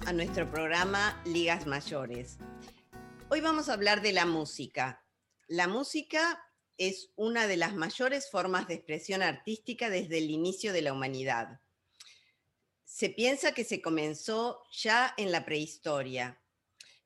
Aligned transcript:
a 0.00 0.12
nuestro 0.12 0.50
programa 0.50 1.20
Ligas 1.26 1.66
Mayores. 1.66 2.38
Hoy 3.28 3.42
vamos 3.42 3.68
a 3.68 3.74
hablar 3.74 4.00
de 4.00 4.12
la 4.12 4.24
música. 4.24 5.04
La 5.48 5.68
música 5.68 6.42
es 6.78 7.10
una 7.14 7.46
de 7.46 7.58
las 7.58 7.74
mayores 7.74 8.30
formas 8.30 8.66
de 8.68 8.74
expresión 8.74 9.22
artística 9.22 9.90
desde 9.90 10.18
el 10.18 10.30
inicio 10.30 10.72
de 10.72 10.80
la 10.80 10.94
humanidad. 10.94 11.60
Se 12.84 13.10
piensa 13.10 13.52
que 13.52 13.64
se 13.64 13.82
comenzó 13.82 14.62
ya 14.72 15.12
en 15.18 15.30
la 15.30 15.44
prehistoria. 15.44 16.40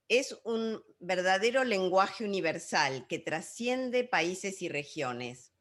Es 0.08 0.38
un 0.44 0.80
verdadero 1.00 1.64
lenguaje 1.64 2.24
universal 2.24 3.06
que 3.08 3.18
trasciende 3.18 4.04
países 4.04 4.62
y 4.62 4.68
regiones. 4.68 5.52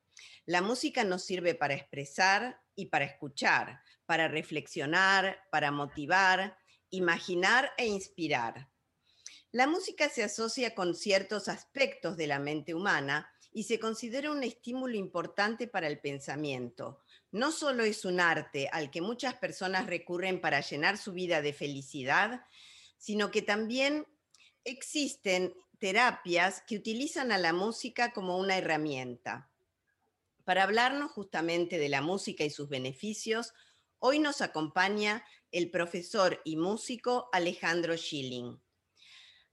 La 0.46 0.62
música 0.62 1.04
nos 1.04 1.24
sirve 1.24 1.56
para 1.56 1.74
expresar 1.74 2.62
y 2.76 2.88
para 2.88 3.06
escuchar, 3.06 3.82
para 4.06 4.28
reflexionar, 4.28 5.40
para 5.50 5.72
motivar, 5.72 6.56
imaginar 6.96 7.72
e 7.78 7.86
inspirar. 7.88 8.70
La 9.52 9.68
música 9.68 10.10
se 10.10 10.24
asocia 10.24 10.76
con 10.76 10.96
ciertos 10.96 11.48
aspectos 11.48 12.18
de 12.18 12.28
la 12.28 12.40
mente 12.40 12.74
humana 12.74 13.30
y 13.54 13.64
se 13.64 13.80
considera 13.80 14.32
un 14.32 14.44
estímulo 14.44 14.96
importante 14.96 15.68
para 15.68 15.88
el 15.88 16.00
pensamiento. 16.00 17.02
No 17.32 17.54
solo 17.54 17.86
es 17.86 18.04
un 18.04 18.20
arte 18.20 18.70
al 18.74 18.92
que 18.92 19.02
muchas 19.02 19.36
personas 19.36 19.88
recurren 19.88 20.42
para 20.42 20.60
llenar 20.60 20.98
su 20.98 21.14
vida 21.14 21.42
de 21.42 21.54
felicidad, 21.54 22.46
sino 22.98 23.32
que 23.32 23.42
también 23.42 24.06
existen 24.66 25.54
terapias 25.80 26.64
que 26.68 26.76
utilizan 26.76 27.32
a 27.32 27.38
la 27.38 27.54
música 27.54 28.12
como 28.12 28.38
una 28.38 28.58
herramienta. 28.58 29.50
Para 30.44 30.64
hablarnos 30.64 31.12
justamente 31.12 31.78
de 31.78 31.90
la 31.90 32.02
música 32.02 32.44
y 32.44 32.50
sus 32.50 32.68
beneficios, 32.68 33.54
hoy 34.00 34.20
nos 34.20 34.42
acompaña 34.42 35.24
el 35.56 35.72
profesor 35.72 36.42
y 36.44 36.58
músico 36.58 37.30
Alejandro 37.32 37.96
Schilling. 37.96 38.62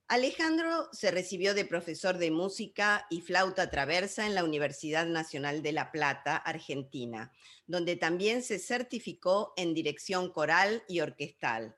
Alejandro 0.09 0.89
se 0.91 1.11
recibió 1.11 1.53
de 1.53 1.63
profesor 1.63 2.17
de 2.17 2.29
música 2.29 3.07
y 3.09 3.21
flauta 3.21 3.69
traversa 3.69 4.27
en 4.27 4.35
la 4.35 4.43
Universidad 4.43 5.05
Nacional 5.05 5.63
de 5.63 5.71
La 5.71 5.93
Plata, 5.93 6.35
Argentina, 6.35 7.31
donde 7.67 7.95
también 7.95 8.43
se 8.43 8.59
certificó 8.59 9.53
en 9.55 9.73
dirección 9.73 10.29
coral 10.33 10.83
y 10.89 10.99
orquestal. 10.99 11.77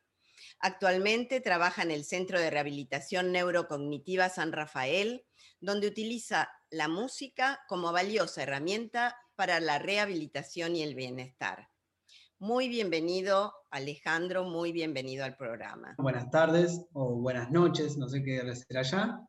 Actualmente 0.58 1.40
trabaja 1.40 1.84
en 1.84 1.92
el 1.92 2.04
Centro 2.04 2.40
de 2.40 2.50
Rehabilitación 2.50 3.32
Neurocognitiva 3.32 4.30
San 4.30 4.52
Rafael, 4.52 5.24
donde 5.60 5.86
utiliza 5.86 6.50
la 6.72 6.88
música 6.88 7.60
como 7.68 7.92
valiosa 7.92 8.42
herramienta 8.42 9.16
para 9.36 9.60
la 9.60 9.78
rehabilitación 9.78 10.76
y 10.76 10.82
el 10.82 10.96
bienestar. 10.96 11.70
Muy 12.40 12.68
bienvenido, 12.68 13.54
Alejandro, 13.76 14.46
muy 14.46 14.72
bienvenido 14.72 15.26
al 15.26 15.36
programa. 15.36 15.96
Buenas 15.98 16.30
tardes 16.30 16.86
o 16.94 17.20
buenas 17.20 17.52
noches, 17.52 17.98
no 17.98 18.08
sé 18.08 18.24
qué 18.24 18.42
decir 18.42 18.78
allá. 18.78 19.20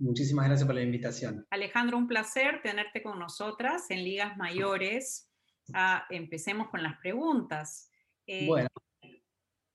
Muchísimas 0.00 0.46
gracias 0.46 0.66
por 0.66 0.74
la 0.74 0.82
invitación. 0.82 1.46
Alejandro, 1.50 1.98
un 1.98 2.08
placer 2.08 2.60
tenerte 2.64 3.00
con 3.00 3.20
nosotras 3.20 3.88
en 3.90 4.02
Ligas 4.02 4.36
Mayores. 4.36 5.30
Ah, 5.72 6.04
empecemos 6.10 6.68
con 6.68 6.82
las 6.82 6.98
preguntas. 6.98 7.92
Eh, 8.26 8.48
bueno. 8.48 8.68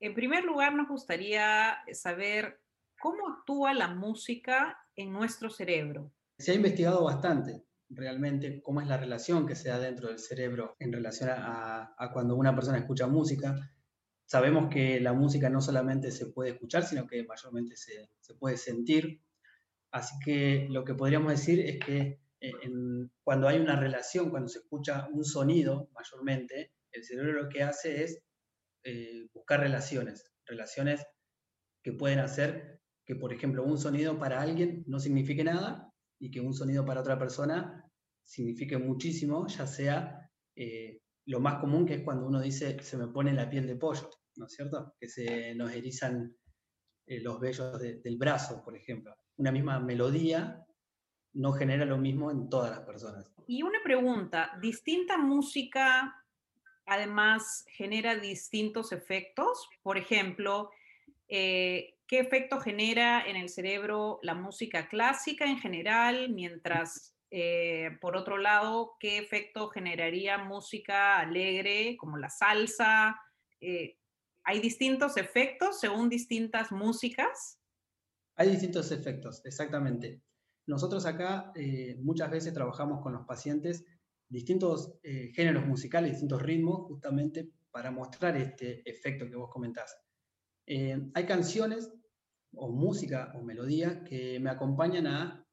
En 0.01 0.13
primer 0.13 0.43
lugar, 0.43 0.75
nos 0.75 0.89
gustaría 0.89 1.77
saber 1.93 2.59
cómo 2.99 3.29
actúa 3.29 3.73
la 3.73 3.95
música 3.95 4.77
en 4.97 5.13
nuestro 5.13 5.49
cerebro. 5.49 6.11
Se 6.37 6.51
ha 6.51 6.55
investigado 6.55 7.05
bastante 7.05 7.63
realmente 7.89 8.61
cómo 8.61 8.81
es 8.81 8.87
la 8.87 8.97
relación 8.97 9.47
que 9.47 9.55
se 9.55 9.69
da 9.69 9.79
dentro 9.79 10.09
del 10.09 10.19
cerebro 10.19 10.75
en 10.79 10.91
relación 10.91 11.29
a, 11.31 11.95
cuando 12.13 12.35
una 12.35 12.53
persona 12.53 12.77
escucha 12.77 13.07
música. 13.07 13.55
Sabemos 14.27 14.67
que 14.69 14.99
la 14.99 15.13
música 15.13 15.49
no 15.49 15.61
solamente 15.61 16.11
se 16.11 16.25
puede 16.27 16.51
escuchar, 16.51 16.83
sino 16.83 17.07
que 17.07 17.23
mayormente 17.23 17.77
se, 17.77 18.09
puede 18.37 18.57
sentir. 18.57 19.21
Así 19.89 20.15
que 20.23 20.67
lo 20.69 20.83
que 20.83 20.93
podríamos 20.93 21.31
decir 21.31 21.61
es 21.61 21.79
que 21.79 22.19
eh, 22.41 22.51
cuando 23.23 23.47
hay 23.47 23.57
una 23.57 23.77
relación, 23.77 24.29
cuando 24.29 24.49
se 24.49 24.59
escucha 24.59 25.07
un 25.13 25.23
sonido 25.23 25.89
mayormente, 25.93 26.73
el 26.91 27.05
cerebro 27.05 27.41
lo 27.41 27.47
que 27.47 27.63
hace 27.63 28.03
es 28.03 28.21
eh, 28.83 29.29
buscar 29.33 29.61
relaciones, 29.61 30.29
relaciones 30.45 31.05
que 31.81 31.93
pueden 31.93 32.19
hacer 32.19 32.81
que, 33.05 33.15
por 33.15 33.31
ejemplo, 33.31 33.63
un 33.63 33.77
sonido 33.77 34.19
para 34.19 34.41
alguien 34.41 34.83
no 34.87 34.99
signifique 34.99 35.45
nada 35.45 35.93
y 36.19 36.31
que 36.31 36.41
un 36.41 36.53
sonido 36.53 36.83
para 36.83 36.99
otra 36.99 37.17
persona 37.17 37.89
signifique 38.25 38.77
muchísimo, 38.77 39.47
ya 39.47 39.65
sea 39.65 40.29
eh, 40.53 40.99
lo 41.27 41.39
más 41.39 41.59
común 41.59 41.85
que 41.85 41.95
es 41.95 42.01
cuando 42.03 42.25
uno 42.25 42.41
dice 42.41 42.81
se 42.81 42.97
me 42.97 43.07
pone 43.07 43.33
la 43.33 43.49
piel 43.49 43.67
de 43.67 43.75
pollo, 43.75 44.09
¿no 44.35 44.45
es 44.45 44.53
cierto? 44.53 44.95
Que 44.99 45.07
se 45.07 45.55
nos 45.55 45.71
erizan 45.71 46.35
eh, 47.05 47.21
los 47.21 47.39
vellos 47.39 47.79
del 47.79 48.17
brazo, 48.17 48.63
por 48.63 48.75
ejemplo. 48.75 49.15
Una 49.37 49.51
misma 49.51 49.79
melodía 49.79 50.65
no 51.33 51.53
genera 51.53 51.85
lo 51.85 51.97
mismo 51.97 52.31
en 52.31 52.49
todas 52.49 52.71
las 52.71 52.81
personas. 52.81 53.31
Y 53.47 53.61
una 53.61 53.79
pregunta, 53.83 54.57
¿distinta 54.61 55.17
música 55.17 56.15
además 56.85 57.65
genera 57.69 58.15
distintos 58.15 58.91
efectos? 58.91 59.69
Por 59.83 59.97
ejemplo, 59.97 60.71
eh, 61.27 61.97
¿Qué 62.07 62.19
efecto 62.19 62.61
genera 62.61 63.27
en 63.27 63.35
el 63.35 63.49
cerebro 63.49 64.19
la 64.23 64.33
música 64.33 64.87
clásica 64.87 65.43
en 65.43 65.59
general? 65.59 66.29
Mientras, 66.29 67.16
eh, 67.29 67.97
por 68.01 68.15
otro 68.15 68.37
lado, 68.37 68.95
¿qué 68.99 69.17
efecto 69.17 69.69
generaría 69.69 70.37
música 70.37 71.19
alegre 71.19 71.97
como 71.97 72.17
la 72.17 72.29
salsa? 72.29 73.15
Eh, 73.59 73.97
¿Hay 74.43 74.59
distintos 74.59 75.17
efectos 75.17 75.79
según 75.79 76.09
distintas 76.09 76.71
músicas? 76.71 77.59
Hay 78.35 78.49
distintos 78.49 78.91
efectos, 78.91 79.41
exactamente. 79.45 80.21
Nosotros 80.67 81.05
acá 81.05 81.53
muchas 82.01 82.29
veces 82.29 82.53
trabajamos 82.53 83.01
con 83.01 83.13
los 83.13 83.25
pacientes 83.25 83.85
distintos 84.27 84.99
géneros 85.33 85.65
musicales, 85.65 86.11
distintos 86.11 86.41
ritmos, 86.41 86.87
justamente 86.87 87.49
para 87.71 87.91
mostrar 87.91 88.35
este 88.37 88.81
efecto 88.89 89.29
que 89.29 89.35
vos 89.35 89.49
comentás. 89.51 89.97
Eh, 90.65 91.11
hay 91.13 91.25
canciones 91.25 91.93
o 92.55 92.69
música 92.69 93.31
o 93.35 93.43
melodía 93.43 94.03
que 94.03 94.39
me 94.39 94.49
acompañan 94.49 95.07
a 95.07 95.47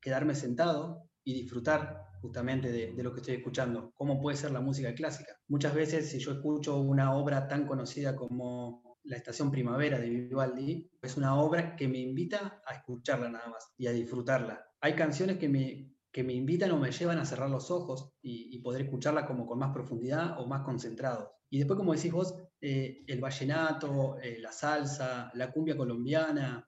quedarme 0.00 0.34
sentado 0.34 1.03
y 1.24 1.32
disfrutar 1.32 2.04
justamente 2.20 2.70
de, 2.70 3.02
lo 3.02 3.12
que 3.12 3.20
estoy 3.20 3.34
escuchando, 3.34 3.92
como 3.94 4.20
puede 4.20 4.36
ser 4.36 4.50
la 4.50 4.60
música 4.60 4.94
clásica. 4.94 5.36
Muchas 5.48 5.74
veces 5.74 6.08
si 6.10 6.18
yo 6.18 6.32
escucho 6.32 6.78
una 6.78 7.14
obra 7.14 7.48
tan 7.48 7.66
conocida 7.66 8.14
como 8.14 8.98
La 9.04 9.16
Estación 9.16 9.50
Primavera 9.50 9.98
de 9.98 10.08
Vivaldi, 10.08 10.90
es 11.02 11.16
una 11.16 11.38
obra 11.38 11.76
que 11.76 11.88
me 11.88 11.98
invita 11.98 12.62
a 12.66 12.74
escucharla 12.74 13.28
nada 13.28 13.48
más 13.48 13.72
y 13.76 13.86
a 13.86 13.92
disfrutarla. 13.92 14.64
Hay 14.80 14.94
canciones 14.94 15.38
que 15.38 15.48
me, 15.48 15.94
que 16.10 16.22
me 16.22 16.32
invitan 16.32 16.70
o 16.70 16.78
me 16.78 16.92
llevan 16.92 17.18
a 17.18 17.24
cerrar 17.26 17.50
los 17.50 17.70
ojos 17.70 18.12
y, 18.22 18.58
poder 18.60 18.82
escucharla 18.82 19.26
como 19.26 19.46
con 19.46 19.58
más 19.58 19.74
profundidad 19.74 20.40
o 20.40 20.46
más 20.46 20.62
concentrados. 20.62 21.28
Y 21.50 21.58
después, 21.58 21.76
como 21.76 21.92
decís 21.92 22.12
vos, 22.12 22.34
eh, 22.60 23.04
el 23.06 23.20
vallenato, 23.20 24.16
eh, 24.22 24.38
la 24.40 24.52
salsa, 24.52 25.30
la 25.34 25.52
cumbia 25.52 25.76
colombiana, 25.76 26.66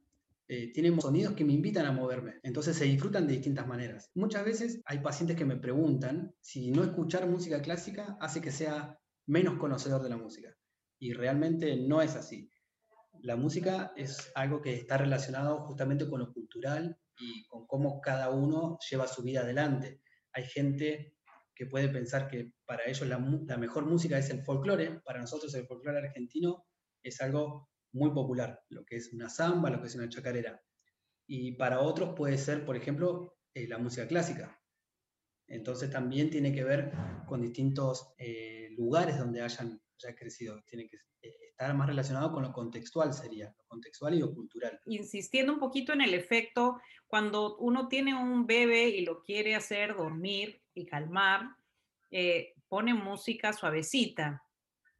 eh, 0.49 0.73
tienen 0.73 1.01
sonidos 1.01 1.35
que 1.35 1.45
me 1.45 1.53
invitan 1.53 1.87
a 1.87 1.93
moverme. 1.93 2.35
Entonces 2.43 2.77
se 2.77 2.85
disfrutan 2.85 3.27
de 3.27 3.35
distintas 3.35 3.67
maneras. 3.67 4.11
Muchas 4.15 4.45
veces 4.45 4.81
hay 4.85 5.01
pacientes 5.01 5.37
que 5.37 5.45
me 5.45 5.57
preguntan 5.57 6.35
si 6.41 6.71
no 6.71 6.85
escuchar 6.85 7.29
música 7.29 7.61
clásica 7.63 8.17
hace 8.21 8.41
que 8.41 8.53
sea 8.53 8.99
menos 9.27 9.59
conocedor 9.59 10.03
de 10.03 10.11
la 10.11 10.17
música. 10.17 10.55
Y 10.99 11.13
realmente 11.13 11.77
no 11.77 12.01
es 12.01 12.15
así. 12.15 12.51
La 13.23 13.37
música 13.37 13.93
es 13.97 14.31
algo 14.35 14.61
que 14.63 14.75
está 14.75 14.99
relacionado 14.99 15.67
justamente 15.67 16.09
con 16.09 16.21
lo 16.21 16.33
cultural 16.33 16.97
y 17.19 17.45
con 17.47 17.67
cómo 17.67 18.01
cada 18.01 18.31
uno 18.31 18.79
lleva 18.89 19.09
su 19.09 19.23
vida 19.23 19.41
adelante. 19.41 20.01
Hay 20.33 20.45
gente 20.45 21.17
que 21.55 21.67
puede 21.67 21.89
pensar 21.89 22.29
que 22.29 22.53
para 22.67 22.85
ellos 22.85 23.09
la, 23.09 23.19
mejor 23.59 23.87
música 23.87 24.19
es 24.19 24.31
el 24.31 24.45
folclore, 24.45 25.01
para 25.05 25.21
nosotros 25.21 25.55
el 25.55 25.67
folclore 25.67 26.07
argentino 26.07 26.67
es 27.03 27.21
algo 27.21 27.71
muy 27.97 28.11
popular, 28.11 28.63
lo 28.69 28.85
que 28.85 28.97
es 28.97 29.13
una 29.13 29.29
samba, 29.29 29.71
lo 29.71 29.81
que 29.81 29.89
es 29.89 29.95
una 29.95 30.09
chacarera. 30.09 30.63
Y 31.27 31.53
para 31.53 31.81
otros 31.81 32.15
puede 32.15 32.39
ser, 32.39 32.65
por 32.65 32.77
ejemplo, 32.77 33.39
eh, 33.55 33.67
la 33.67 33.79
música 33.79 34.07
clásica. 34.07 34.61
Entonces 35.49 35.91
también 35.91 36.31
tiene 36.31 36.53
que 36.53 36.65
ver 36.65 36.93
con 37.27 37.41
distintos 37.41 38.15
eh, 38.19 38.69
lugares 38.77 39.19
donde 39.19 39.43
hayan, 39.43 39.81
crecido. 40.17 40.63
Tiene 40.67 40.89
que 40.89 40.97
eh, 41.23 41.35
estar 41.49 41.75
más 41.75 41.89
relacionado 41.89 42.33
con 42.33 42.43
lo 42.43 42.53
contextual, 42.53 43.15
sería, 43.15 43.55
lo 43.57 43.65
contextual 43.67 44.15
y 44.15 44.19
lo 44.19 44.35
cultural. 44.35 44.79
Insistiendo 44.87 45.53
un 45.53 45.59
poquito 45.59 45.93
en 45.93 46.03
el 46.03 46.15
efecto, 46.15 46.81
cuando 47.07 47.57
uno 47.59 47.89
tiene 47.89 48.15
un 48.15 48.47
bebé 48.47 48.89
y 48.89 49.05
lo 49.05 49.23
quiere 49.23 49.55
hacer 49.55 49.97
dormir 49.97 50.61
y 50.75 50.85
calmar, 50.85 51.57
eh, 52.11 52.55
pone 52.69 52.95
música 52.95 53.53
suavecita, 53.53 54.43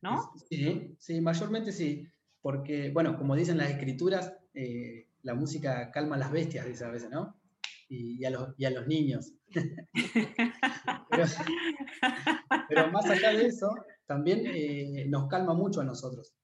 ¿no? 0.01 0.33
Sí, 0.49 0.97
sí, 0.99 1.21
mayormente 1.21 1.73
sí, 1.73 2.07
porque, 2.47 2.93
bueno, 2.93 3.19
como 3.19 3.35
dicen 3.35 3.59
las 3.59 3.71
escrituras, 3.71 4.33
eh, 4.55 5.09
la 5.23 5.35
música 5.35 5.91
calma 5.91 6.15
a 6.15 6.19
las 6.21 6.31
bestias, 6.31 6.65
dice 6.65 6.85
a 6.85 6.91
veces, 6.91 7.11
¿no? 7.11 7.41
Y, 7.89 8.25
a, 8.25 8.31
los, 8.31 8.55
y 8.57 8.67
a 8.67 8.71
los 8.71 8.87
niños. 8.87 9.33
pero, 12.69 12.93
más 12.93 13.07
allá 13.07 13.33
de 13.33 13.47
eso, 13.47 13.75
también 14.07 14.45
eh, 14.47 15.07
nos 15.09 15.27
calma 15.27 15.55
mucho 15.55 15.81
a 15.81 15.85
nosotros. 15.85 16.37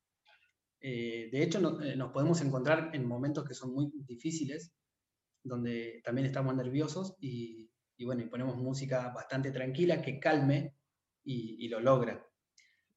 Eh, 0.81 1.29
de 1.31 1.41
hecho, 1.41 1.61
nos 1.61 2.11
podemos 2.11 2.41
encontrar 2.41 2.91
en 2.95 3.07
momentos 3.07 3.45
que 3.45 3.55
son 3.55 3.73
muy 3.73 3.93
difíciles, 4.05 4.73
donde 5.45 6.03
también 6.05 6.27
estamos 6.27 6.53
nerviosos 6.57 7.15
y, 7.21 7.71
bueno, 8.05 8.23
y 8.23 8.27
ponemos 8.27 8.57
música 8.57 9.13
bastante 9.15 9.53
tranquila 9.53 10.03
que 10.03 10.19
calme 10.19 10.75
y, 11.23 11.69
lo 11.69 11.79
logra. 11.79 12.27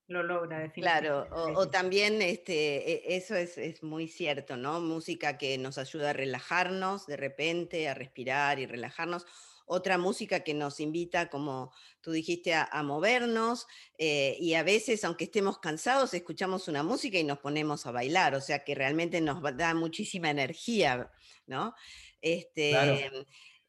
Lo 0.08 0.22
logra, 0.22 0.60
definitivamente. 0.60 1.08
Claro, 1.08 1.56
o, 1.56 1.68
también 1.70 2.22
este, 2.22 2.92
e, 2.92 3.16
eso 3.18 3.36
es, 3.36 3.58
es, 3.58 3.82
muy 3.82 4.08
cierto, 4.08 4.56
¿no? 4.56 4.80
Música 4.80 5.38
que 5.38 5.58
nos 5.58 5.80
ayuda 5.80 6.12
a 6.12 6.14
relajarnos 6.14 7.08
de 7.08 7.18
repente, 7.18 7.90
a 7.90 7.96
respirar 7.96 8.60
y 8.60 8.68
relajarnos. 8.68 9.26
Otra 9.66 9.98
música 9.98 10.42
que 10.42 10.54
nos 10.54 10.80
invita, 10.80 11.28
como 11.32 11.74
tú 12.02 12.12
dijiste, 12.12 12.54
a, 12.54 12.84
movernos 12.84 13.66
eh, 13.98 14.38
y 14.40 14.54
a 14.54 14.62
veces, 14.62 15.04
aunque 15.04 15.24
estemos 15.24 15.58
cansados, 15.58 16.14
escuchamos 16.14 16.68
una 16.68 16.84
música 16.84 17.18
y 17.18 17.24
nos 17.24 17.40
ponemos 17.40 17.88
a 17.88 17.92
bailar, 17.92 18.36
o 18.36 18.42
sea 18.42 18.64
que 18.64 18.76
realmente 18.76 19.22
nos 19.22 19.42
da 19.58 19.74
muchísima 19.74 20.30
energía, 20.30 21.12
¿no? 21.48 21.74
Este, 22.22 23.10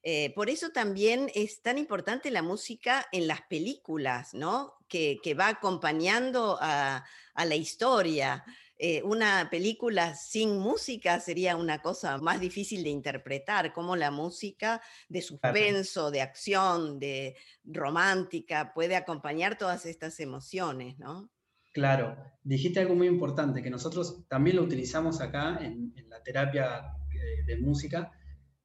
eh, 0.09 0.33
por 0.37 0.51
eso 0.51 0.71
también 0.71 1.33
es 1.35 1.63
tan 1.63 1.79
importante 1.79 2.31
la 2.31 2.41
música 2.41 3.07
en 3.11 3.27
las 3.27 3.43
películas, 3.43 4.35
¿no? 4.35 4.75
Que, 4.87 5.19
va 5.37 5.49
acompañando 5.49 6.59
a, 6.61 7.05
la 7.35 7.55
historia. 7.57 8.45
Eh, 8.79 9.03
una 9.03 9.49
película 9.51 10.15
sin 10.15 10.59
música 10.61 11.19
sería 11.19 11.57
una 11.57 11.83
cosa 11.83 12.19
más 12.19 12.39
difícil 12.39 12.85
de 12.85 12.91
interpretar, 12.91 13.73
como 13.73 13.97
la 13.97 14.13
música 14.13 14.81
de 15.09 15.23
suspenso, 15.23 16.13
de 16.13 16.21
acción, 16.21 17.01
de 17.01 17.35
romántica, 17.65 18.73
puede 18.73 18.95
acompañar 18.95 19.59
todas 19.59 19.87
estas 19.87 20.21
emociones, 20.21 20.97
¿no? 21.01 21.33
Claro, 21.73 22.17
dijiste 22.45 22.79
algo 22.79 22.95
muy 22.95 23.09
importante, 23.09 23.61
que 23.61 23.71
nosotros 23.71 24.25
también 24.29 24.55
lo 24.55 24.63
utilizamos 24.63 25.21
acá 25.21 25.59
en, 25.61 25.93
en 25.97 26.09
la 26.09 26.23
terapia 26.23 26.93
eh, 27.11 27.43
de 27.45 27.57
música, 27.57 28.13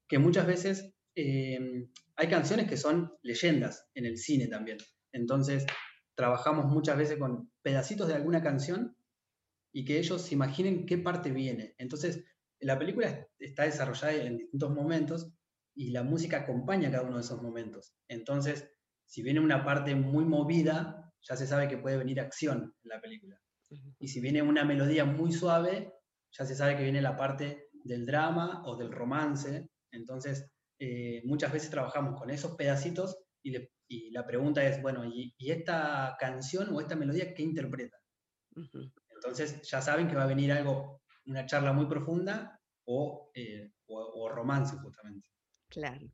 que 0.07 0.19
muchas 0.19 0.45
veces 0.45 0.93
em, 1.15 1.89
hay 2.15 2.27
canciones 2.27 2.67
que 2.67 2.77
son 2.77 3.13
leyendas 3.21 3.89
en 3.95 4.05
el 4.05 4.17
cine 4.17 4.47
también. 4.47 4.77
Entonces, 5.11 5.65
trabajamos 6.15 6.65
muchas 6.65 6.97
veces 6.97 7.17
con 7.17 7.51
pedacitos 7.61 8.07
de 8.07 8.15
alguna 8.15 8.41
canción 8.41 8.95
y 9.73 9.85
que 9.85 9.99
ellos 9.99 10.21
se 10.21 10.35
imaginen 10.35 10.85
qué 10.85 10.97
parte 10.97 11.31
viene. 11.31 11.75
Entonces, 11.77 12.23
la 12.59 12.77
película 12.77 13.27
está 13.39 13.63
desarrollada 13.63 14.13
en 14.13 14.37
distintos 14.37 14.71
momentos 14.71 15.33
y 15.73 15.91
la 15.91 16.03
música 16.03 16.37
acompaña 16.37 16.91
cada 16.91 17.03
uno 17.03 17.15
de 17.15 17.23
esos 17.23 17.41
momentos. 17.41 17.95
Entonces, 18.07 18.69
si 19.05 19.23
viene 19.23 19.39
una 19.39 19.65
parte 19.65 19.95
muy 19.95 20.25
movida, 20.25 21.11
ya 21.21 21.35
se 21.35 21.47
sabe 21.47 21.67
que 21.67 21.77
puede 21.77 21.97
venir 21.97 22.19
acción 22.19 22.75
en 22.83 22.89
la 22.89 23.01
película. 23.01 23.39
Y 23.99 24.09
si 24.09 24.19
viene 24.19 24.41
una 24.41 24.65
melodía 24.65 25.05
muy 25.05 25.31
suave, 25.31 25.93
ya 26.31 26.45
se 26.45 26.55
sabe 26.55 26.77
que 26.77 26.83
viene 26.83 27.01
la 27.01 27.15
parte 27.15 27.69
del 27.83 28.05
drama 28.05 28.63
o 28.65 28.75
del 28.75 28.91
romance. 28.91 29.69
Entonces, 29.91 30.49
eh, 30.83 31.21
muchas 31.25 31.53
veces 31.53 31.69
trabajamos 31.69 32.19
con 32.19 32.31
esos 32.31 32.55
pedacitos 32.55 33.15
y, 33.43 34.09
la 34.09 34.25
pregunta 34.25 34.65
es, 34.65 34.81
bueno, 34.81 35.05
¿y, 35.05 35.35
esta 35.37 36.17
canción 36.19 36.73
o 36.73 36.81
esta 36.81 36.95
melodía 36.95 37.35
qué 37.35 37.43
interpreta? 37.43 37.97
Entonces, 39.13 39.61
ya 39.61 39.79
saben 39.79 40.07
que 40.07 40.15
va 40.15 40.23
a 40.23 40.27
venir 40.27 40.51
algo, 40.51 41.03
una 41.27 41.45
charla 41.45 41.71
muy 41.71 41.85
profunda 41.85 42.59
o, 42.85 43.29
eh, 43.35 43.71
romance, 43.87 44.75
justamente. 44.77 45.27
Claro. 45.69 46.09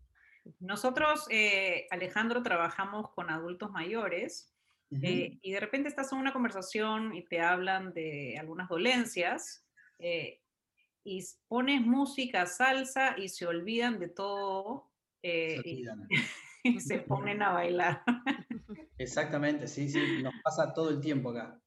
Nosotros, 0.59 1.27
eh, 1.29 1.87
Alejandro, 1.89 2.43
trabajamos 2.43 3.09
con 3.11 3.29
adultos 3.29 3.71
mayores 3.71 4.53
y 4.89 5.51
de 5.51 5.59
repente 5.61 5.87
estás 5.87 6.11
en 6.11 6.19
una 6.19 6.33
conversación 6.33 7.15
y 7.15 7.23
te 7.23 7.39
hablan 7.39 7.93
de 7.93 8.37
algunas 8.37 8.67
dolencias 8.67 9.65
y 11.07 11.25
pones 11.48 11.80
música, 11.81 12.45
salsa 12.45 13.15
y 13.18 13.30
se 13.30 13.48
olvidan 13.48 13.98
de 13.98 14.09
todo 14.09 14.92
eh, 15.24 15.62
y, 16.63 16.80
se 16.81 17.00
ponen 17.00 17.42
a 17.42 17.54
bailar. 17.54 18.04
Exactamente, 18.98 19.68
sí, 19.68 19.88
sí, 19.88 20.21
nos 20.21 20.33
pasa 20.44 20.74
todo 20.74 20.89
el 20.89 21.00
tiempo 21.00 21.30
acá. 21.30 21.62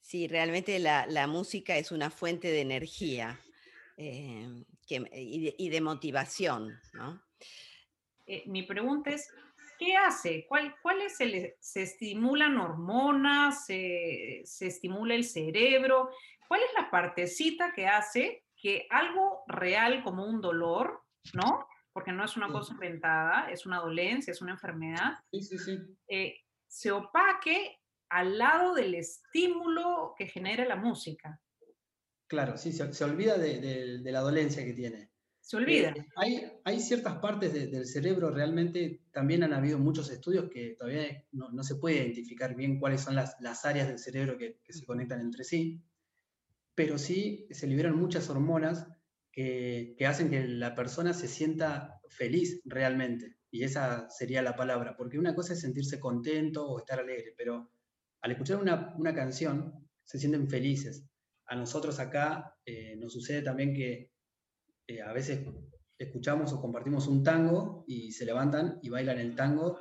Sí, 0.00 0.28
realmente 0.28 0.78
la, 0.78 1.26
música 1.26 1.76
es 1.76 1.92
una 1.92 2.08
fuente 2.08 2.48
de 2.48 2.62
energía 2.62 3.38
eh, 3.98 4.64
y, 4.88 5.68
de, 5.68 5.80
motivación, 5.82 6.80
¿no? 6.94 7.22
Eh, 8.24 8.44
mi 8.46 8.62
pregunta 8.62 9.10
es, 9.10 9.28
¿qué 9.78 9.94
hace? 9.94 10.46
¿Cuál, 10.48 10.74
cuál 10.80 11.02
es 11.02 11.20
el, 11.20 11.54
se 11.60 11.82
estimulan 11.82 12.56
hormonas, 12.56 13.66
se, 13.66 14.40
se 14.44 14.68
estimula 14.68 15.14
el 15.14 15.24
cerebro? 15.24 16.08
¿Cuál 16.48 16.62
es 16.62 16.70
la 16.80 16.90
partecita 16.90 17.72
que 17.74 17.86
hace 17.86 18.45
que 18.60 18.86
algo 18.90 19.44
real 19.46 20.02
como 20.02 20.26
un 20.26 20.40
dolor, 20.40 21.02
¿no? 21.34 21.66
Porque 21.92 22.12
no 22.12 22.24
es 22.24 22.36
una 22.36 22.48
cosa 22.48 22.74
inventada, 22.74 23.50
es 23.50 23.66
una 23.66 23.78
dolencia, 23.78 24.30
es 24.30 24.42
una 24.42 24.52
enfermedad, 24.52 25.14
sí, 25.30 25.42
sí, 25.42 25.58
sí. 25.58 25.78
Eh, 26.08 26.36
se 26.66 26.90
opaque 26.90 27.78
al 28.08 28.38
lado 28.38 28.74
del 28.74 28.94
estímulo 28.94 30.14
que 30.16 30.26
genera 30.26 30.64
la 30.64 30.76
música. 30.76 31.40
Claro, 32.26 32.56
sí, 32.56 32.72
se, 32.72 33.04
olvida 33.04 33.38
de, 33.38 34.00
la 34.04 34.20
dolencia 34.20 34.64
que 34.64 34.72
tiene. 34.72 35.10
Se 35.40 35.56
olvida. 35.56 35.90
Eh, 35.90 36.06
hay, 36.16 36.52
hay, 36.64 36.80
ciertas 36.80 37.18
partes 37.18 37.52
del 37.52 37.86
cerebro, 37.86 38.30
realmente 38.30 39.02
también 39.12 39.44
han 39.44 39.52
habido 39.52 39.78
muchos 39.78 40.10
estudios 40.10 40.50
que 40.50 40.74
todavía 40.76 41.24
no, 41.30 41.62
se 41.62 41.76
puede 41.76 41.98
identificar 41.98 42.56
bien 42.56 42.80
cuáles 42.80 43.02
son 43.02 43.14
las, 43.14 43.36
las 43.40 43.64
áreas 43.64 43.86
del 43.86 44.00
cerebro 44.00 44.36
que, 44.36 44.58
que, 44.64 44.72
se 44.72 44.84
conectan 44.84 45.20
entre 45.20 45.44
sí 45.44 45.80
pero 46.76 46.98
sí 46.98 47.48
se 47.50 47.66
liberan 47.66 47.98
muchas 47.98 48.28
hormonas 48.28 48.86
que, 49.32 49.96
hacen 50.06 50.30
que 50.30 50.46
la 50.46 50.74
persona 50.74 51.14
se 51.14 51.26
sienta 51.26 52.00
feliz 52.08 52.60
realmente. 52.64 53.36
Y 53.50 53.64
esa 53.64 54.08
sería 54.10 54.42
la 54.42 54.54
palabra, 54.54 54.94
porque 54.96 55.18
una 55.18 55.34
cosa 55.34 55.54
es 55.54 55.60
sentirse 55.60 55.98
contento 55.98 56.68
o 56.68 56.78
estar 56.78 57.00
alegre, 57.00 57.34
pero 57.36 57.70
al 58.20 58.30
escuchar 58.30 58.58
una, 58.58 59.14
canción 59.14 59.88
se 60.04 60.18
sienten 60.18 60.48
felices. 60.48 61.08
A 61.46 61.56
nosotros 61.56 61.98
acá 61.98 62.54
eh, 62.66 62.94
nos 62.96 63.14
sucede 63.14 63.40
también 63.40 63.72
que 63.72 64.12
eh, 64.86 65.00
a 65.00 65.12
veces 65.12 65.46
escuchamos 65.98 66.52
o 66.52 66.60
compartimos 66.60 67.06
un 67.06 67.22
tango 67.22 67.84
y 67.86 68.12
se 68.12 68.26
levantan 68.26 68.78
y 68.82 68.90
bailan 68.90 69.18
el 69.18 69.34
tango 69.34 69.78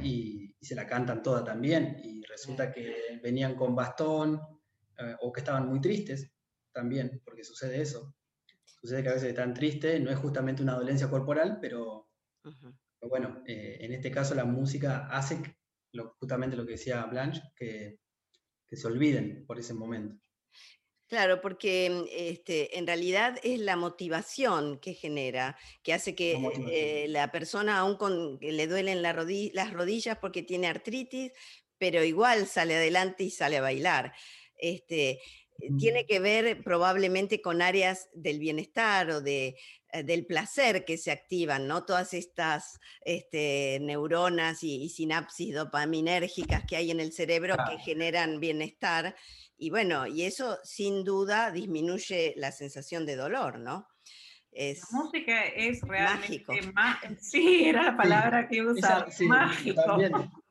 y, 0.00 0.54
y, 0.60 0.64
se 0.64 0.76
la 0.76 0.86
cantan 0.86 1.24
toda 1.24 1.42
también. 1.42 1.96
Y 2.04 2.22
resulta 2.22 2.70
que 2.70 3.18
venían 3.20 3.56
con 3.56 3.74
bastón 3.74 4.40
eh, 4.98 5.16
o 5.20 5.32
que 5.32 5.40
estaban 5.40 5.68
muy 5.68 5.80
tristes 5.80 6.30
también, 6.72 7.20
porque 7.24 7.44
sucede 7.44 7.80
eso. 7.80 8.14
Sucede 8.64 9.02
que 9.02 9.08
a 9.08 9.14
veces 9.14 9.30
están 9.30 9.54
tristes, 9.54 10.00
no 10.00 10.10
es 10.10 10.18
justamente 10.18 10.62
una 10.62 10.74
dolencia 10.74 11.08
corporal, 11.08 11.58
pero, 11.60 12.08
bueno, 13.00 13.42
eh, 13.46 13.78
en 13.80 13.92
este 13.92 14.10
caso 14.10 14.34
la 14.34 14.44
música 14.44 15.08
hace 15.10 15.56
justamente 16.18 16.56
lo 16.56 16.66
que 16.66 16.72
decía 16.72 17.04
Blanche, 17.06 17.42
que, 17.56 17.98
se 18.68 18.86
olviden 18.86 19.46
por 19.46 19.58
ese 19.58 19.72
momento. 19.74 20.16
Claro, 21.06 21.40
porque 21.40 22.04
este, 22.10 22.76
en 22.76 22.86
realidad 22.86 23.38
es 23.44 23.60
la 23.60 23.76
motivación 23.76 24.80
que 24.80 24.92
genera, 24.92 25.56
que 25.82 25.94
hace 25.94 26.14
que 26.14 26.36
eh, 26.68 27.06
la, 27.08 27.30
persona, 27.30 27.78
aún 27.78 27.96
con 27.96 28.38
que 28.38 28.52
le 28.52 28.66
duelen 28.66 29.02
las 29.02 29.72
rodillas 29.72 30.18
porque 30.18 30.42
tiene 30.42 30.66
artritis, 30.66 31.32
pero 31.78 32.02
igual 32.02 32.46
sale 32.46 32.76
adelante 32.76 33.22
y 33.24 33.30
sale 33.30 33.58
a 33.58 33.62
bailar 33.62 34.12
este, 34.58 35.20
tiene 35.78 36.02
mm. 36.02 36.06
que 36.06 36.20
ver 36.20 36.62
probablemente 36.62 37.40
con 37.40 37.62
áreas 37.62 38.08
del 38.14 38.38
bienestar 38.38 39.10
o 39.10 39.20
de, 39.20 39.56
eh, 39.92 40.02
del 40.02 40.26
placer 40.26 40.84
que 40.84 40.98
se 40.98 41.10
activan, 41.10 41.66
¿no? 41.66 41.84
Todas 41.84 42.14
estas 42.14 42.78
este, 43.02 43.78
neuronas 43.80 44.62
y, 44.62 44.88
sinapsis 44.88 45.54
dopaminérgicas 45.54 46.64
que 46.66 46.76
hay 46.76 46.90
en 46.90 47.00
el 47.00 47.12
cerebro 47.12 47.56
que 47.68 47.78
generan 47.78 48.40
bienestar. 48.40 49.16
Y 49.56 49.70
bueno, 49.70 50.06
y 50.06 50.22
eso 50.22 50.58
sin 50.64 51.04
duda 51.04 51.50
disminuye 51.50 52.34
la 52.36 52.52
sensación 52.52 53.06
de 53.06 53.16
dolor, 53.16 53.58
¿no? 53.58 53.88
Es 54.52 54.80
la 54.90 54.98
música 54.98 55.44
es 55.46 55.80
realmente 55.82 56.44
mágico. 56.72 57.12
sí, 57.20 57.64
era 57.66 57.82
la 57.82 57.96
palabra 57.96 58.48
que 58.48 58.62
usaba, 58.62 59.06
mágico. 59.20 59.82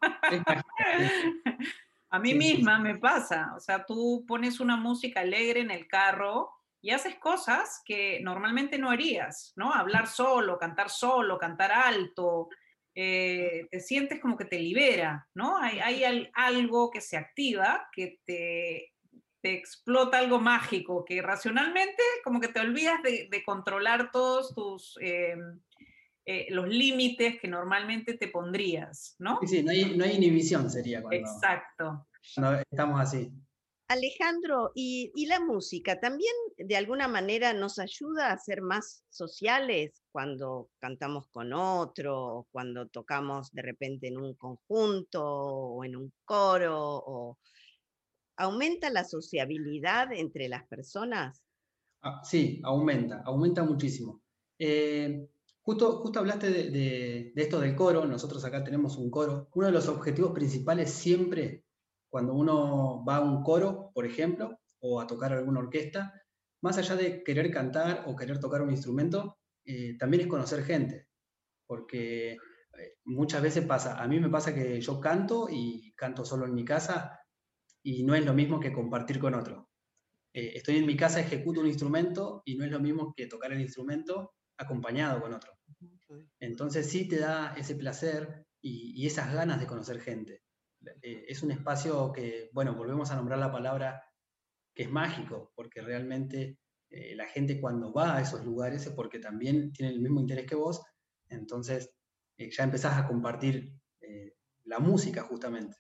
A 2.16 2.20
mí 2.20 2.34
misma 2.34 2.80
me 2.80 2.98
pasa, 2.98 3.52
o 3.58 3.60
sea, 3.60 3.86
tú 3.86 4.24
pones 4.26 4.62
una 4.62 4.78
música 4.78 5.20
alegre 5.20 5.60
en 5.60 5.70
el 5.70 5.86
carro 5.86 6.50
y 6.82 6.92
haces 6.92 7.16
cosas 7.16 7.82
que 7.86 8.22
normalmente 8.22 8.78
no 8.78 8.90
harías, 8.90 9.52
¿no? 9.58 9.74
Hablar 9.74 10.08
solo, 10.08 10.58
cantar 10.58 10.90
solo, 10.90 11.38
cantar 11.38 11.74
alto, 11.74 12.48
eh, 12.96 13.68
te 13.70 13.82
sientes 13.82 14.22
como 14.22 14.38
que 14.38 14.46
te 14.46 14.58
libera, 14.58 15.28
¿no? 15.34 15.58
Hay, 15.58 15.80
hay 15.80 16.30
algo 16.34 16.90
que 16.90 17.02
se 17.02 17.18
activa, 17.18 17.90
que 17.92 18.22
te, 18.24 18.94
te, 19.42 19.54
explota 19.54 20.20
algo 20.20 20.40
mágico, 20.40 21.04
que 21.04 21.22
racionalmente 21.22 22.02
como 22.24 22.40
que 22.40 22.48
te 22.48 22.62
olvidas 22.62 23.04
de, 23.04 23.44
controlar 23.46 24.10
todos 24.12 24.56
tus... 24.56 24.98
Em, 25.02 25.60
eh, 26.26 26.48
los 26.50 26.68
límites 26.68 27.40
que 27.40 27.48
normalmente 27.48 28.18
te 28.18 28.30
pondrías, 28.30 29.16
¿no? 29.20 29.38
Sí, 29.42 29.48
sí, 29.48 29.64
no 29.64 29.72
hay, 29.72 29.96
no 29.96 30.04
hay 30.04 30.16
inhibición 30.16 30.70
sería 30.70 31.02
cuando, 31.02 31.18
Exacto. 31.18 32.08
estamos 32.72 33.00
así. 33.00 33.32
Alejandro, 33.88 34.72
¿y, 34.74 35.28
la 35.28 35.40
música 35.40 36.00
también 36.00 36.34
de 36.58 36.76
alguna 36.76 37.08
manera 37.08 37.54
nos 37.54 37.78
ayuda 37.78 38.32
a 38.32 38.38
ser 38.40 38.64
más 38.64 39.06
sociales 39.10 40.02
cuando 40.12 40.72
cantamos 40.80 41.28
con 41.28 41.54
otro, 41.54 42.48
cuando 42.52 42.88
tocamos 42.88 43.52
de 43.52 43.62
repente 43.62 44.08
en 44.08 44.18
un 44.18 44.34
conjunto 44.34 45.24
o 45.24 45.84
en 45.84 45.96
un 45.96 46.12
coro? 46.26 46.76
O, 46.80 47.38
¿Aumenta 48.38 48.90
la 48.90 49.04
sociabilidad 49.04 50.12
entre 50.12 50.50
las 50.50 50.66
personas? 50.68 51.44
Ah, 52.02 52.22
sí, 52.24 52.62
aumenta, 52.64 53.22
aumenta 53.24 53.64
muchísimo. 53.64 54.24
Eh, 54.58 55.28
justo, 55.66 56.12
hablaste 56.16 56.52
de 56.52 57.34
esto 57.36 57.60
del 57.60 57.76
coro, 57.76 58.06
nosotros 58.06 58.46
acá 58.46 58.64
tenemos 58.64 58.98
un 58.98 59.10
coro. 59.10 59.50
Uno 59.54 59.68
de 59.68 59.74
los 59.74 59.88
objetivos 59.88 60.32
principales 60.32 60.92
siempre 60.92 61.66
cuando 62.16 62.34
uno 62.34 63.04
va 63.04 63.18
a 63.18 63.22
un 63.22 63.44
coro, 63.44 63.92
por 63.94 64.06
ejemplo, 64.06 64.58
o 64.80 65.02
a 65.02 65.06
tocar 65.08 65.34
alguna 65.34 65.60
orquesta, 65.60 66.14
más 66.62 66.78
allá 66.78 66.96
de 66.96 67.24
querer 67.24 67.52
cantar 67.52 68.06
o 68.08 68.16
querer 68.16 68.40
tocar 68.40 68.62
un 68.62 68.72
instrumento, 68.72 69.38
eh, 69.66 69.98
también 69.98 70.22
es 70.22 70.28
conocer 70.28 70.64
gente, 70.64 71.10
porque 71.68 72.32
eh, 72.34 72.38
muchas 73.04 73.42
veces 73.42 73.66
pasa, 73.66 74.02
a 74.02 74.08
mí 74.08 74.20
me 74.20 74.30
pasa 74.30 74.56
que 74.56 74.80
yo 74.80 75.02
canto 75.02 75.48
y 75.52 75.94
canto 75.98 76.24
solo 76.24 76.46
en 76.46 76.54
mi 76.54 76.64
casa 76.64 77.20
y 77.84 78.04
no 78.04 78.16
es 78.16 78.26
lo 78.26 78.34
mismo 78.34 78.62
que 78.62 78.72
compartir 78.72 79.20
con 79.20 79.34
otro. 79.34 79.70
Eh, 80.32 80.54
estoy 80.56 80.78
en 80.78 80.86
mi 80.86 80.96
casa, 80.96 81.20
ejecuto 81.20 81.60
un 81.60 81.68
instrumento 81.68 82.44
y 82.46 82.56
no 82.56 82.64
es 82.64 82.72
lo 82.72 82.80
mismo 82.80 83.14
que 83.14 83.28
tocar 83.28 83.52
el 83.52 83.60
instrumento 83.60 84.36
acompañado 84.58 85.22
con 85.22 85.34
otro. 85.34 85.54
Entonces 86.40 86.90
sí 86.90 87.08
te 87.08 87.20
da 87.20 87.54
ese 87.58 87.76
placer 87.76 88.46
y 88.62 89.06
esas 89.06 89.32
ganas 89.34 89.60
de 89.60 89.68
conocer 89.68 90.00
gente. 90.02 90.46
Eh, 91.02 91.26
es 91.28 91.44
un 91.44 91.52
espacio 91.52 92.12
que, 92.12 92.50
bueno, 92.54 92.76
volvemos 92.76 93.12
a 93.12 93.16
nombrar 93.16 93.40
la 93.40 93.52
palabra 93.52 94.04
que 94.74 94.84
es 94.84 94.92
mágico, 94.92 95.52
porque 95.56 95.82
realmente 95.82 96.60
eh, 96.90 97.16
la 97.16 97.28
gente 97.28 97.60
cuando 97.60 97.94
va 97.94 98.18
a 98.18 98.22
esos 98.22 98.44
lugares 98.44 98.86
es 98.86 98.94
porque 98.94 99.20
también 99.20 99.72
tiene 99.72 99.94
el 99.94 100.02
mismo 100.02 100.20
interés 100.20 100.46
que 100.46 100.56
vos, 100.56 100.84
entonces 101.30 101.92
eh, 102.38 102.50
ya 102.52 102.64
empezás 102.64 102.98
a 102.98 103.08
compartir 103.08 103.74
la 104.66 104.80
música 104.80 105.24
justamente. 105.24 105.78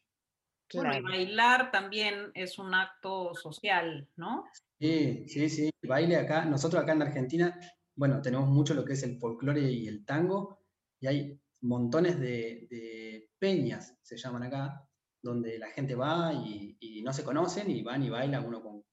Bueno, 0.74 0.96
y 0.96 1.02
bailar 1.02 1.72
también 1.72 2.32
es 2.34 2.58
un 2.58 2.74
acto 2.74 3.36
social, 3.36 4.10
¿no? 4.16 4.46
Sí, 4.80 5.28
sí, 5.28 5.50
sí. 5.50 5.70
Baile 5.84 6.18
acá, 6.18 6.46
nosotros 6.46 6.82
acá 6.82 6.94
en 6.94 7.02
Argentina, 7.04 7.60
bueno, 7.96 8.22
tenemos 8.22 8.50
mucho 8.50 8.74
lo 8.74 8.86
que 8.86 8.94
es 8.94 9.04
el 9.04 9.18
folclore 9.18 9.62
y 9.72 9.88
el 9.88 10.06
tango, 10.06 10.60
y 11.00 11.08
hay 11.08 11.42
montones 11.62 12.20
de 12.20 13.30
peñas, 13.40 13.98
se 14.02 14.18
llaman 14.18 14.44
acá, 14.44 14.88
donde 15.26 15.58
la 15.58 15.72
gente 15.72 15.96
va 15.96 16.32
y, 16.34 17.02
no 17.04 17.12
se 17.12 17.24
conocen 17.24 17.70
y 17.70 17.82
van 17.82 18.04
y 18.04 18.10
bailan 18.10 18.46
uno 18.46 18.62
con, 18.62 18.84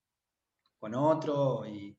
con 0.78 0.94
otro 0.94 1.66
y, 1.66 1.96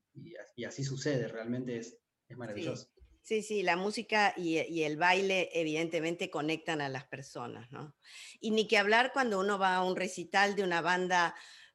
así 0.68 0.84
sucede, 0.84 1.28
realmente 1.28 1.78
es, 1.78 2.00
maravilloso. 2.36 2.90
Sí. 3.22 3.42
Sí, 3.42 3.64
la 3.64 3.78
música 3.78 4.34
y, 4.36 4.84
el 4.84 4.98
baile 4.98 5.50
evidentemente 5.54 6.30
conectan 6.30 6.82
a 6.82 6.90
las 6.90 7.06
personas, 7.06 7.72
¿no? 7.72 7.96
Y 8.42 8.52
ni 8.52 8.68
que 8.68 8.78
hablar 8.78 9.12
cuando 9.14 9.40
uno 9.40 9.58
va 9.58 9.76
a 9.76 9.84
un 9.84 9.96
recital 9.96 10.56
de 10.56 10.64
una 10.64 10.82
banda 10.82 11.34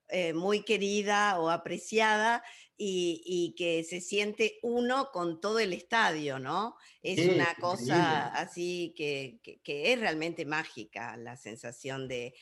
eh, 0.09 0.35
muy 0.35 0.63
querida 0.65 1.41
o 1.41 1.49
apreciada 1.49 2.43
y, 2.79 3.55
que 3.57 3.83
se 3.83 4.01
siente 4.01 4.59
uno 4.63 5.11
con 5.13 5.41
todo 5.41 5.59
el 5.59 5.73
estadio, 5.73 6.39
¿no? 6.39 6.77
Es 7.03 7.27
una 7.29 7.55
cosa 7.61 8.29
así 8.29 8.95
que, 8.97 9.41
es 9.65 10.01
realmente 10.01 10.47
mágica, 10.47 11.17
la 11.17 11.37
sensación 11.37 12.07
de, 12.07 12.35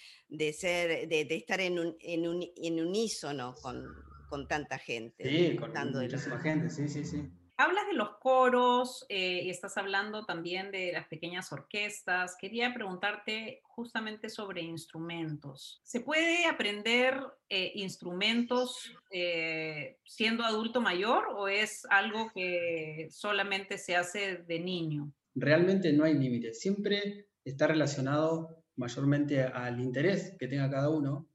ser, 0.53 1.09
de, 1.09 1.27
estar 1.31 1.61
en, 1.61 1.79
un, 1.79 1.97
en, 2.01 2.29
un, 2.29 2.47
en 2.57 2.81
unísono 2.81 3.55
con, 3.63 3.87
con 4.29 4.47
tanta 4.47 4.79
gente. 4.79 5.25
Sí, 5.25 5.57
con 5.57 5.73
muchísima 5.93 6.39
gente, 6.41 6.71
sí, 6.71 6.89
sí, 6.89 7.05
sí. 7.05 7.31
Hablas 7.59 7.87
de 7.87 7.95
los 7.95 8.19
coros 8.19 9.07
eh, 9.09 9.45
y 9.45 9.49
estás 9.49 9.79
hablando 9.79 10.27
también 10.27 10.71
de 10.71 10.93
las 10.93 11.07
pequeñas 11.09 11.51
orquestas. 11.53 12.37
Quería 12.39 12.75
preguntarte 12.75 13.63
justamente 13.65 14.29
sobre 14.29 14.61
instrumentos. 14.61 15.81
¿Se 15.83 16.01
puede 16.01 16.45
aprender 16.45 17.19
eh, 17.49 17.73
instrumentos 17.77 18.93
eh, 19.11 19.97
siendo 20.05 20.45
adulto 20.45 20.83
mayor 20.83 21.29
o 21.35 21.49
es 21.49 21.87
algo 21.89 22.31
que 22.35 23.09
solamente 23.11 23.79
se 23.79 23.97
hace 23.97 24.37
de 24.37 24.61
niño? 24.61 25.15
Realmente 25.35 25.95
no 25.95 26.05
hay 26.05 26.13
límites. 26.13 26.61
Siempre 26.61 27.31
está 27.43 27.69
relacionado 27.69 28.65
mayormente 28.77 29.43
al 29.43 29.81
interés 29.81 30.37
que 30.39 30.47
tenga 30.49 30.71
cada 30.71 30.91
uno. 30.91 31.31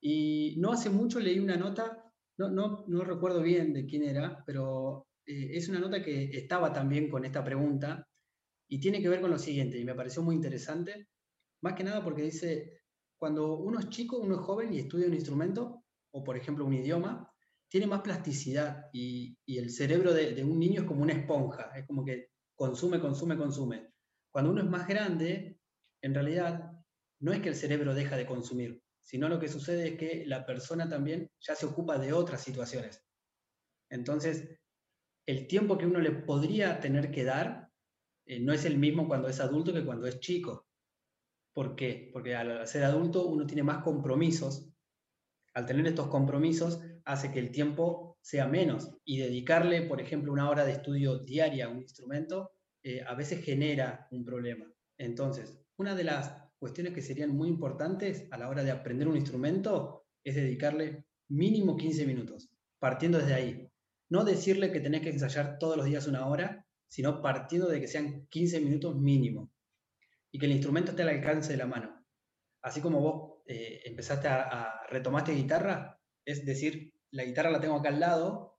Y 0.00 0.56
no 0.58 0.72
hace 0.72 0.90
mucho 0.90 1.20
leí 1.20 1.38
una 1.38 1.56
nota, 1.56 2.12
no, 2.38 2.48
no, 2.48 2.84
no 2.88 3.04
recuerdo 3.04 3.40
bien 3.40 3.72
de 3.72 3.86
quién 3.86 4.02
era, 4.02 4.42
pero 4.46 5.06
eh, 5.26 5.50
es 5.52 5.68
una 5.68 5.80
nota 5.80 6.02
que 6.02 6.30
estaba 6.36 6.72
también 6.72 7.08
con 7.08 7.24
esta 7.24 7.44
pregunta 7.44 8.06
y 8.68 8.80
tiene 8.80 9.02
que 9.02 9.08
ver 9.08 9.20
con 9.20 9.30
lo 9.30 9.38
siguiente, 9.38 9.78
y 9.78 9.84
me 9.84 9.94
pareció 9.94 10.22
muy 10.22 10.34
interesante, 10.36 11.08
más 11.62 11.74
que 11.74 11.84
nada 11.84 12.02
porque 12.04 12.22
dice, 12.22 12.82
cuando 13.18 13.58
uno 13.58 13.80
es 13.80 13.88
chico, 13.88 14.18
uno 14.18 14.36
es 14.36 14.40
joven 14.40 14.72
y 14.72 14.78
estudia 14.78 15.06
un 15.06 15.14
instrumento, 15.14 15.84
o 16.12 16.22
por 16.22 16.36
ejemplo 16.36 16.64
un 16.64 16.74
idioma, 16.74 17.30
tiene 17.68 17.86
más 17.86 18.00
plasticidad 18.00 18.86
y, 18.92 19.36
el 19.46 19.70
cerebro 19.70 20.12
de, 20.12 20.34
de, 20.34 20.44
un 20.44 20.58
niño 20.58 20.82
es 20.82 20.86
como 20.86 21.02
una 21.02 21.12
esponja, 21.12 21.72
es 21.76 21.86
como 21.86 22.04
que 22.04 22.30
consume, 22.54 23.00
consume, 23.00 23.36
consume. 23.36 23.92
Cuando 24.30 24.50
uno 24.50 24.62
es 24.62 24.68
más 24.68 24.86
grande, 24.86 25.58
en 26.02 26.14
realidad 26.14 26.72
no 27.20 27.32
es 27.32 27.40
que 27.40 27.48
el 27.48 27.54
cerebro 27.54 27.94
deja 27.94 28.16
de 28.16 28.26
consumir, 28.26 28.82
sino 29.00 29.28
lo 29.28 29.38
que 29.38 29.48
sucede 29.48 29.88
es 29.88 29.98
que 29.98 30.24
la 30.26 30.46
persona 30.46 30.88
también 30.88 31.30
ya 31.40 31.54
se 31.54 31.66
ocupa 31.66 31.98
de 31.98 32.12
otras 32.12 32.42
situaciones. 32.42 33.04
Entonces, 33.90 34.59
el 35.30 35.46
tiempo 35.46 35.78
que 35.78 35.86
uno 35.86 36.00
le 36.00 36.10
podría 36.10 36.80
tener 36.80 37.10
que 37.12 37.22
dar 37.24 37.70
eh, 38.26 38.40
no 38.40 38.52
es 38.52 38.64
el 38.64 38.78
mismo 38.78 39.06
cuando 39.06 39.28
es 39.28 39.40
adulto 39.40 39.72
que 39.72 39.84
cuando 39.84 40.06
es 40.06 40.18
chico. 40.18 40.66
¿Por 41.54 41.76
qué? 41.76 42.10
Porque 42.12 42.34
al 42.34 42.66
ser 42.66 42.84
adulto 42.84 43.26
uno 43.26 43.46
tiene 43.46 43.62
más 43.62 43.82
compromisos. 43.82 44.68
Al 45.54 45.66
tener 45.66 45.86
estos 45.86 46.08
compromisos 46.08 46.80
hace 47.04 47.30
que 47.30 47.38
el 47.38 47.50
tiempo 47.50 48.18
sea 48.20 48.46
menos 48.46 48.90
y 49.04 49.18
dedicarle, 49.18 49.82
por 49.82 50.00
ejemplo, 50.00 50.32
una 50.32 50.50
hora 50.50 50.64
de 50.64 50.72
estudio 50.72 51.18
diaria 51.18 51.66
a 51.66 51.68
un 51.68 51.78
instrumento 51.78 52.52
eh, 52.82 53.02
a 53.06 53.14
veces 53.14 53.44
genera 53.44 54.08
un 54.10 54.24
problema. 54.24 54.66
Entonces, 54.98 55.58
una 55.76 55.94
de 55.94 56.04
las 56.04 56.34
cuestiones 56.58 56.92
que 56.92 57.02
serían 57.02 57.30
muy 57.30 57.48
importantes 57.48 58.26
a 58.30 58.38
la 58.38 58.48
hora 58.48 58.64
de 58.64 58.70
aprender 58.70 59.06
un 59.06 59.16
instrumento 59.16 60.06
es 60.24 60.34
dedicarle 60.34 61.04
mínimo 61.28 61.76
15 61.76 62.06
minutos, 62.06 62.50
partiendo 62.78 63.18
desde 63.18 63.34
ahí. 63.34 63.70
No 64.10 64.24
decirle 64.24 64.72
que 64.72 64.80
tenés 64.80 65.02
que 65.02 65.10
ensayar 65.10 65.58
todos 65.58 65.76
los 65.76 65.86
días 65.86 66.06
una 66.06 66.26
hora, 66.26 66.66
sino 66.88 67.22
partiendo 67.22 67.68
de 67.68 67.80
que 67.80 67.86
sean 67.86 68.26
15 68.28 68.60
minutos 68.60 68.96
mínimo 68.96 69.52
y 70.32 70.38
que 70.38 70.46
el 70.46 70.52
instrumento 70.52 70.90
esté 70.90 71.02
al 71.02 71.10
alcance 71.10 71.52
de 71.52 71.58
la 71.58 71.66
mano. 71.66 72.04
Así 72.62 72.80
como 72.80 73.00
vos 73.00 73.42
eh, 73.46 73.82
empezaste 73.84 74.28
a, 74.28 74.82
retomaste 74.88 75.32
guitarra, 75.32 75.98
es 76.24 76.44
decir, 76.44 76.92
la 77.12 77.24
guitarra 77.24 77.50
la 77.50 77.60
tengo 77.60 77.76
acá 77.76 77.88
al 77.88 78.00
lado 78.00 78.58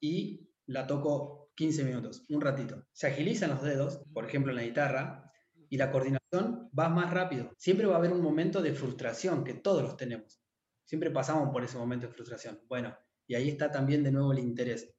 y 0.00 0.48
la 0.66 0.86
toco 0.86 1.52
15 1.56 1.84
minutos, 1.84 2.24
un 2.28 2.40
ratito. 2.40 2.86
Se 2.92 3.08
agilizan 3.08 3.50
los 3.50 3.62
dedos, 3.62 4.02
por 4.14 4.24
ejemplo 4.24 4.52
en 4.52 4.56
la 4.56 4.64
guitarra, 4.64 5.32
y 5.68 5.76
la 5.76 5.90
coordinación 5.90 6.70
va 6.78 6.88
más 6.88 7.10
rápido. 7.10 7.52
Siempre 7.58 7.86
va 7.86 7.94
a 7.94 7.98
haber 7.98 8.12
un 8.12 8.22
momento 8.22 8.62
de 8.62 8.74
frustración, 8.74 9.44
que 9.44 9.54
todos 9.54 9.82
los 9.82 9.96
tenemos. 9.96 10.40
Siempre 10.84 11.10
pasamos 11.10 11.50
por 11.50 11.64
ese 11.64 11.78
momento 11.78 12.06
de 12.06 12.12
frustración. 12.12 12.60
Bueno, 12.68 12.96
y 13.32 13.34
ahí 13.34 13.48
está 13.48 13.72
también 13.72 14.04
de 14.04 14.12
nuevo 14.12 14.32
el 14.32 14.40
interés. 14.40 14.94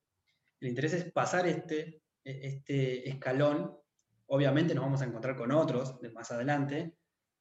El 0.60 0.70
interés 0.70 0.94
es 0.94 1.12
pasar 1.12 1.46
este, 1.46 2.02
e, 2.24 2.48
este 2.48 3.08
escalón. 3.08 3.78
Obviamente 4.26 4.74
nos 4.74 4.86
vamos 4.86 5.04
a 5.04 5.06
encontrar 5.06 5.36
con 5.36 5.52
otros 5.52 6.02
de 6.02 6.10
más 6.10 6.32
adelante, 6.32 6.96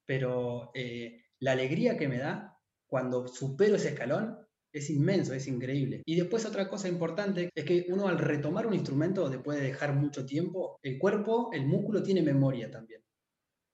pero 0.04 0.70
eh, 0.74 1.24
la 1.38 1.52
alegría 1.52 1.96
que 1.96 2.08
me 2.08 2.18
da 2.18 2.58
cuando 2.86 3.26
supero 3.26 3.76
ese 3.76 3.88
escalón 3.88 4.38
es 4.70 4.90
inmenso, 4.90 5.32
es 5.32 5.46
increíble. 5.46 6.02
Y 6.04 6.14
después 6.14 6.44
otra 6.44 6.68
cosa 6.68 6.88
importante 6.88 7.48
es 7.54 7.64
que 7.64 7.86
uno 7.88 8.06
al 8.06 8.18
retomar 8.18 8.66
un 8.66 8.74
instrumento 8.74 9.30
después 9.30 9.58
de 9.58 9.68
dejar 9.68 9.94
mucho 9.94 10.26
tiempo, 10.26 10.78
el 10.82 10.98
cuerpo, 10.98 11.48
el 11.54 11.64
músculo 11.64 12.02
tiene 12.02 12.20
memoria 12.20 12.70
también. 12.70 13.02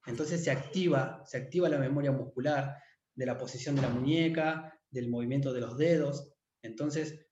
Entonces 0.07 0.45
se 0.45 0.53
activa, 0.53 1.25
se 1.27 1.39
activa 1.39 1.69
la 1.69 1.79
memoria 1.79 2.13
muscular 2.13 2.77
de 3.13 3.27
la 3.27 3.37
posición 3.37 3.75
de 3.75 3.83
la 3.83 3.89
muñeca, 3.89 4.73
del 4.89 5.09
movimiento 5.09 5.53
de 5.53 5.63
los 5.63 5.77
dedos. 5.77 6.38
Entonces, 6.63 7.27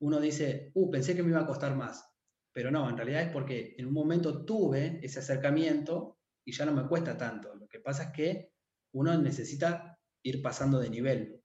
uno 0.00 0.20
dice, 0.20 0.70
uh, 0.74 0.90
pensé 0.90 1.16
que 1.16 1.22
me 1.22 1.30
iba 1.30 1.40
a 1.40 1.46
costar 1.46 1.74
más, 1.74 2.04
pero 2.52 2.70
no, 2.70 2.88
en 2.88 2.96
realidad 2.96 3.22
es 3.22 3.32
porque 3.32 3.74
en 3.78 3.86
un 3.86 3.92
momento 3.92 4.44
tuve 4.44 5.00
ese 5.02 5.18
acercamiento 5.18 6.18
y 6.44 6.52
ya 6.52 6.64
no 6.64 6.72
me 6.72 6.88
cuesta 6.88 7.16
tanto. 7.16 7.54
Lo 7.54 7.68
que 7.68 7.80
pasa 7.80 8.04
es 8.04 8.12
que 8.12 8.52
uno 8.92 9.16
necesita 9.18 9.98
ir 10.22 10.42
pasando 10.42 10.78
de 10.78 10.90
nivel. 10.90 11.42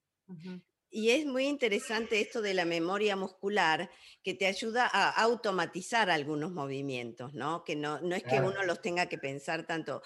Y 0.89 1.09
es 1.09 1.25
muy 1.25 1.45
interesante 1.45 2.19
esto 2.19 2.41
de 2.41 2.53
la 2.53 2.65
memoria 2.65 3.15
muscular 3.15 3.89
que 4.23 4.33
te 4.33 4.45
ayuda 4.45 4.89
a 4.91 5.09
automatizar 5.09 6.09
algunos 6.09 6.51
movimientos, 6.51 7.33
¿no? 7.33 7.63
Que 7.63 7.75
no, 7.75 8.01
no 8.01 8.15
es 8.15 8.23
que 8.23 8.39
uno 8.39 8.63
los 8.63 8.81
tenga 8.81 9.07
que 9.07 9.17
pensar 9.17 9.65
tanto. 9.65 10.01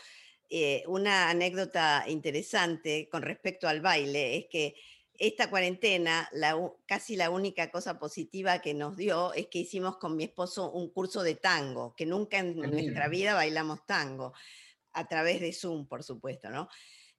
Eh, 0.49 0.83
una 0.87 1.29
anécdota 1.29 2.05
interesante 2.07 3.09
con 3.09 3.23
respecto 3.23 3.67
al 3.67 3.81
baile 3.81 4.37
es 4.37 4.45
que 4.49 4.75
esta 5.19 5.49
cuarentena, 5.49 6.29
casi 6.85 7.15
la 7.15 7.29
única 7.29 7.71
cosa 7.71 7.99
positiva 7.99 8.59
que 8.59 8.73
nos 8.73 8.97
dio 8.97 9.33
es 9.33 9.47
que 9.47 9.59
hicimos 9.59 9.97
con 9.97 10.15
mi 10.15 10.25
esposo 10.25 10.71
un 10.71 10.89
curso 10.91 11.23
de 11.23 11.35
tango, 11.35 11.95
que 11.95 12.05
nunca 12.05 12.37
en 12.39 12.55
nuestra 12.55 13.07
vida 13.07 13.33
bailamos 13.33 13.85
tango, 13.85 14.33
a 14.93 15.07
través 15.07 15.41
de 15.41 15.53
Zoom, 15.53 15.87
por 15.87 16.03
supuesto, 16.03 16.49
¿no? 16.49 16.69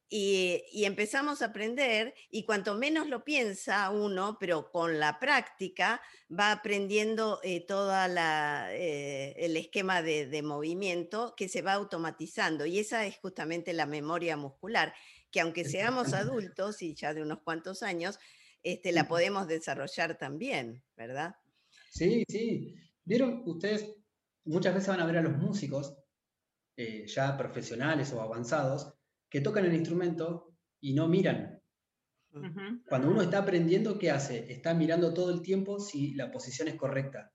Y, 0.08 0.84
empezamos 0.84 1.42
a 1.42 1.46
aprender 1.46 2.14
y 2.30 2.44
cuanto 2.44 2.76
menos 2.76 3.08
lo 3.08 3.24
piensa 3.24 3.90
uno, 3.90 4.36
pero 4.38 4.70
con 4.70 5.00
la 5.00 5.18
práctica 5.18 6.00
va 6.30 6.52
aprendiendo 6.52 7.40
eh, 7.42 7.60
todo 7.66 7.92
eh, 8.70 9.34
el 9.36 9.56
esquema 9.56 10.02
de, 10.02 10.42
movimiento 10.44 11.34
que 11.36 11.48
se 11.48 11.60
va 11.60 11.72
automatizando 11.72 12.66
y 12.66 12.78
esa 12.78 13.04
es 13.04 13.18
justamente 13.18 13.72
la 13.72 13.86
memoria 13.86 14.36
muscular, 14.36 14.94
que 15.36 15.42
aunque 15.42 15.66
seamos 15.66 16.14
adultos 16.14 16.80
y 16.80 16.94
ya 16.94 17.12
de 17.12 17.20
unos 17.20 17.40
cuantos 17.42 17.82
años, 17.82 18.18
este, 18.62 18.90
la 18.90 19.06
podemos 19.06 19.46
desarrollar 19.46 20.16
también, 20.16 20.82
¿verdad? 20.96 21.34
Sí, 21.90 22.24
sí. 22.26 22.74
Vieron, 23.04 23.42
ustedes 23.44 23.98
muchas 24.46 24.72
veces 24.72 24.88
van 24.88 25.00
a 25.00 25.04
ver 25.04 25.18
a 25.18 25.22
los 25.22 25.36
músicos 25.36 25.94
eh, 26.74 27.06
ya 27.06 27.36
profesionales 27.36 28.14
o 28.14 28.22
avanzados 28.22 28.94
que 29.28 29.42
tocan 29.42 29.66
el 29.66 29.74
instrumento 29.74 30.56
y 30.80 30.94
no 30.94 31.06
miran. 31.06 31.60
Cuando 32.88 33.10
uno 33.10 33.20
está 33.20 33.40
aprendiendo, 33.40 33.98
¿qué 33.98 34.10
hace? 34.10 34.50
Está 34.50 34.72
mirando 34.72 35.12
todo 35.12 35.34
el 35.34 35.42
tiempo 35.42 35.78
si 35.78 36.14
la 36.14 36.30
posición 36.30 36.68
es 36.68 36.76
correcta. 36.76 37.30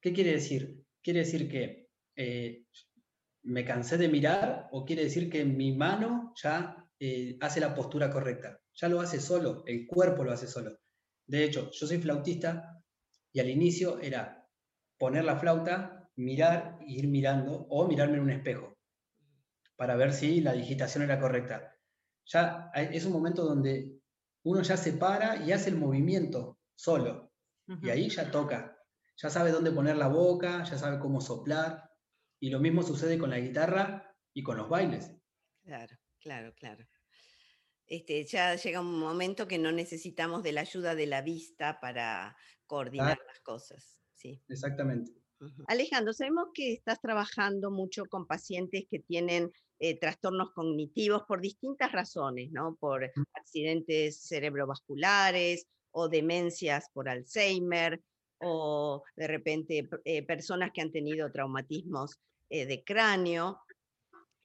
¿Qué 0.00 0.12
quiere 0.12 0.34
decir? 0.34 0.84
Quiere 1.02 1.20
decir 1.20 1.48
que 1.48 1.88
eh, 2.14 2.66
me 3.42 3.64
cansé 3.64 3.98
de 3.98 4.08
mirar 4.08 4.68
o 4.70 4.84
quiere 4.84 5.02
decir 5.02 5.28
que 5.28 5.44
mi 5.44 5.76
mano 5.76 6.32
ya 6.40 6.83
eh, 7.06 7.36
hace 7.42 7.60
la 7.60 7.74
postura 7.74 8.10
correcta. 8.10 8.58
Ya 8.76 8.88
lo 8.88 8.98
hace 8.98 9.20
solo, 9.20 9.62
el 9.66 9.86
cuerpo 9.86 10.24
lo 10.24 10.32
hace 10.32 10.46
solo. 10.46 10.78
De 11.26 11.44
hecho, 11.44 11.70
yo 11.70 11.86
soy 11.86 11.98
flautista 11.98 12.82
y 13.30 13.40
al 13.40 13.50
inicio 13.50 14.00
era 14.00 14.48
poner 14.96 15.26
la 15.26 15.36
flauta, 15.36 16.10
mirar 16.16 16.78
e 16.80 16.92
ir 16.92 17.08
mirando 17.08 17.66
o 17.68 17.86
mirarme 17.86 18.14
en 18.16 18.22
un 18.22 18.30
espejo 18.30 18.78
para 19.76 19.96
ver 19.96 20.14
si 20.14 20.40
la 20.40 20.54
digitación 20.54 21.04
era 21.04 21.20
correcta. 21.20 21.76
Ya 22.24 22.70
es 22.74 23.04
un 23.04 23.12
momento 23.12 23.44
donde 23.44 24.00
uno 24.44 24.62
ya 24.62 24.78
se 24.78 24.94
para 24.94 25.44
y 25.44 25.52
hace 25.52 25.68
el 25.68 25.76
movimiento 25.76 26.58
solo. 26.74 27.34
Y 27.82 27.90
ahí 27.90 28.08
ya 28.08 28.30
toca. 28.30 28.78
Ya 29.18 29.28
sabe 29.28 29.50
dónde 29.50 29.72
poner 29.72 29.98
la 29.98 30.08
boca, 30.08 30.64
ya 30.64 30.78
sabe 30.78 30.98
cómo 30.98 31.20
soplar. 31.20 31.90
Y 32.40 32.48
lo 32.48 32.60
mismo 32.60 32.82
sucede 32.82 33.18
con 33.18 33.28
la 33.28 33.40
guitarra 33.40 34.16
y 34.32 34.42
con 34.42 34.56
los 34.56 34.70
bailes. 34.70 35.14
Claro, 35.64 35.96
claro, 36.24 36.54
claro. 36.54 36.84
Este, 37.86 38.24
ya 38.24 38.56
llega 38.56 38.80
un 38.80 38.98
momento 38.98 39.46
que 39.46 39.58
no 39.58 39.70
necesitamos 39.70 40.42
de 40.42 40.52
la 40.52 40.62
ayuda 40.62 40.94
de 40.94 41.06
la 41.06 41.22
vista 41.22 41.78
para 41.80 42.36
coordinar 42.66 43.18
las 43.26 43.40
cosas. 43.40 44.00
Sí. 44.14 44.42
Exactamente. 44.48 45.12
Alejandro, 45.66 46.14
sabemos 46.14 46.48
que 46.54 46.72
estás 46.72 47.00
trabajando 47.00 47.70
mucho 47.70 48.06
con 48.06 48.26
pacientes 48.26 48.84
que 48.90 49.00
tienen 49.00 49.52
eh, 49.78 49.98
trastornos 49.98 50.52
cognitivos 50.54 51.24
por 51.28 51.42
distintas 51.42 51.92
razones, 51.92 52.50
¿no? 52.50 52.76
Por 52.80 53.12
accidentes 53.34 54.22
cerebrovasculares 54.26 55.66
o 55.90 56.08
demencias 56.08 56.88
por 56.94 57.10
Alzheimer 57.10 58.00
o 58.40 59.02
de 59.16 59.26
repente 59.26 59.88
eh, 60.04 60.22
personas 60.22 60.70
que 60.72 60.80
han 60.80 60.90
tenido 60.90 61.30
traumatismos 61.30 62.18
eh, 62.48 62.64
de 62.64 62.82
cráneo 62.82 63.60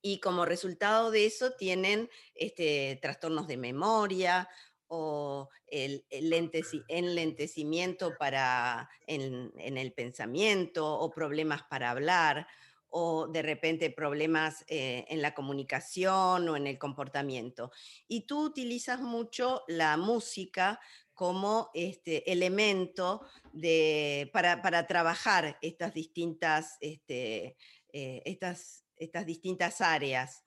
y 0.02 0.20
como 0.20 0.46
resultado 0.46 1.12
de 1.12 1.26
eso 1.26 1.52
tienen 1.52 2.10
este, 2.36 3.00
trastornos 3.02 3.48
de 3.48 3.58
memoria 3.58 4.50
o 4.88 5.50
el, 5.68 6.06
enlentecimiento 6.10 8.18
para, 8.18 8.90
en, 9.06 9.52
el 9.56 9.94
pensamiento 9.94 11.00
o 11.00 11.12
problemas 11.12 11.64
para 11.64 11.92
hablar 11.92 12.48
o 12.92 13.28
de 13.28 13.44
repente 13.44 13.92
problemas 13.92 14.66
eh, 14.68 15.06
en 15.10 15.22
la 15.22 15.36
comunicación 15.36 16.50
o 16.50 16.58
en 16.58 16.66
el 16.66 16.80
comportamiento. 16.80 17.72
Y 18.08 18.22
tú 18.22 18.46
utilizas 18.46 19.00
mucho 19.00 19.62
la 19.68 19.96
música 19.96 20.80
como 21.14 21.70
este 21.74 22.32
elemento 22.32 23.28
de, 23.54 24.32
para, 24.34 24.88
trabajar 24.88 25.60
estas 25.62 25.94
distintas, 25.94 26.78
este, 26.82 27.58
eh, 27.94 28.24
estas, 28.26 28.86
estas 29.00 29.26
distintas 29.26 29.82
áreas. 29.82 30.44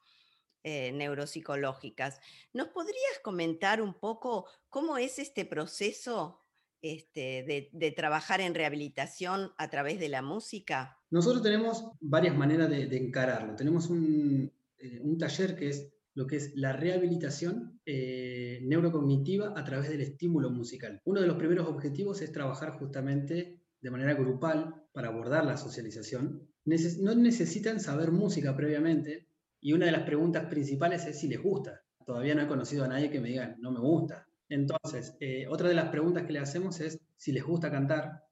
Eh, 0.65 0.93
neuropsicológicas. 0.93 2.21
¿Nos 2.53 2.69
podrías 2.69 3.19
comentar 3.25 3.83
un 3.83 3.95
poco 3.95 4.47
cómo 4.69 4.97
es 4.97 5.19
este 5.19 5.45
proceso 5.45 6.39
este, 6.83 7.71
de, 7.73 7.91
trabajar 7.93 8.41
en 8.41 8.55
rehabilitación 8.55 9.51
a 9.59 9.71
través 9.71 9.99
de 9.99 10.09
la 10.09 10.23
música? 10.23 11.01
Nosotros 11.11 11.43
tenemos 11.43 11.91
varias 12.01 12.37
maneras 12.37 12.71
de, 12.71 12.97
encararlo. 12.97 13.57
Tenemos 13.57 13.87
eh, 13.87 15.01
un, 15.01 15.19
taller 15.19 15.57
que 15.57 15.69
es 15.71 15.93
lo 16.15 16.29
que 16.29 16.37
es 16.37 16.53
la 16.55 16.73
rehabilitación 16.73 17.81
eh, 17.85 18.61
neurocognitiva 18.63 19.55
a 19.57 19.65
través 19.65 19.89
del 19.89 20.01
estímulo 20.03 20.51
musical. 20.51 21.01
Uno 21.05 21.21
de 21.21 21.27
los 21.27 21.39
primeros 21.39 21.67
objetivos 21.67 22.21
es 22.21 22.31
trabajar 22.31 22.79
justamente 22.79 23.61
de 23.81 23.91
manera 23.91 24.15
grupal 24.15 24.87
para 24.93 25.09
abordar 25.09 25.45
la 25.45 25.57
socialización. 25.57 26.52
No 26.65 27.15
necesitan 27.15 27.81
saber 27.81 28.13
música 28.13 28.57
previamente, 28.57 29.29
y 29.61 29.73
una 29.73 29.87
de 29.87 29.93
las 29.93 30.03
preguntas 30.03 30.47
principales 30.47 31.07
es 31.07 31.21
si 31.21 31.29
les 31.29 31.41
gusta. 31.41 31.81
Todavía 32.05 32.35
no 32.35 32.43
he 32.43 32.49
conocido 32.49 32.85
a 32.85 32.89
nadie 32.89 33.11
que 33.11 33.21
me 33.21 33.29
diga, 33.29 33.57
no 33.61 33.71
me 33.71 33.79
gusta. 33.79 34.27
Entonces, 34.49 35.17
eh, 35.21 35.47
otra 35.49 35.69
de 35.69 35.75
las 35.75 35.89
preguntas 35.89 36.27
que 36.27 36.33
le 36.33 36.41
hacemos 36.41 36.81
es 36.81 37.01
si 37.17 37.33
les 37.33 37.45
gusta 37.45 37.71
cantar 37.71 38.25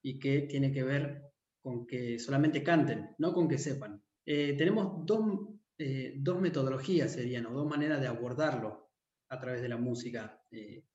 y 0.00 0.18
que 0.18 0.42
tiene 0.42 0.72
que 0.72 0.84
ver 0.84 1.22
con 1.60 1.86
que 1.86 2.18
solamente 2.20 2.62
canten, 2.62 3.10
no 3.18 3.32
con 3.34 3.48
que 3.48 3.58
sepan. 3.58 4.00
Eh, 4.24 4.54
tenemos 4.56 5.04
dos, 5.04 5.48
eh, 5.76 6.14
dos, 6.16 6.40
metodologías, 6.40 7.12
serían, 7.12 7.46
o 7.46 7.52
dos 7.52 7.68
maneras 7.68 8.00
de 8.00 8.06
abordarlo 8.06 8.88
a 9.28 9.40
través 9.40 9.60
de 9.60 9.68
la 9.68 9.76
música, 9.76 10.40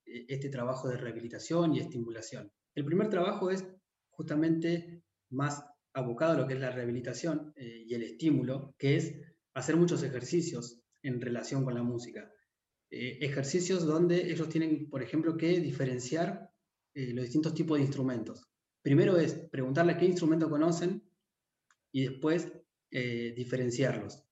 este 0.06 0.48
trabajo 0.48 0.88
de 0.88 0.96
rehabilitación 0.96 1.74
y 1.74 1.80
estimulación. 1.80 2.50
El 2.74 2.86
primer 2.86 3.10
trabajo 3.10 3.50
es 3.50 3.66
justamente 4.08 5.04
más 5.28 5.62
abocado 5.94 6.32
a 6.32 6.36
lo 6.36 6.46
que 6.46 6.54
es 6.54 6.60
la 6.60 6.70
rehabilitación 6.70 7.52
y 7.56 7.94
el 7.94 8.02
estímulo, 8.02 8.74
que 8.78 8.96
es 8.96 9.14
hacer 9.54 9.76
muchos 9.76 10.02
ejercicios 10.02 10.80
en 11.02 11.20
relación 11.20 11.64
con 11.64 11.74
la 11.74 11.82
música. 11.82 12.32
Eh, 12.90 13.24
ejercicios 13.24 13.86
donde 13.86 14.30
ellos 14.30 14.50
tienen, 14.50 14.90
por 14.90 15.02
ejemplo, 15.02 15.36
que 15.36 15.60
diferenciar 15.60 16.50
eh, 16.94 17.12
los 17.14 17.24
distintos 17.24 17.54
tipos 17.54 17.78
de 17.78 17.84
instrumentos. 17.84 18.46
Primero 18.82 19.16
es 19.16 19.34
preguntarle 19.50 19.96
qué 19.96 20.04
instrumento 20.04 20.50
conocen 20.50 21.02
y 21.90 22.02
después 22.02 22.52
eh, 22.90 23.32
diferenciarlos. 23.34 24.24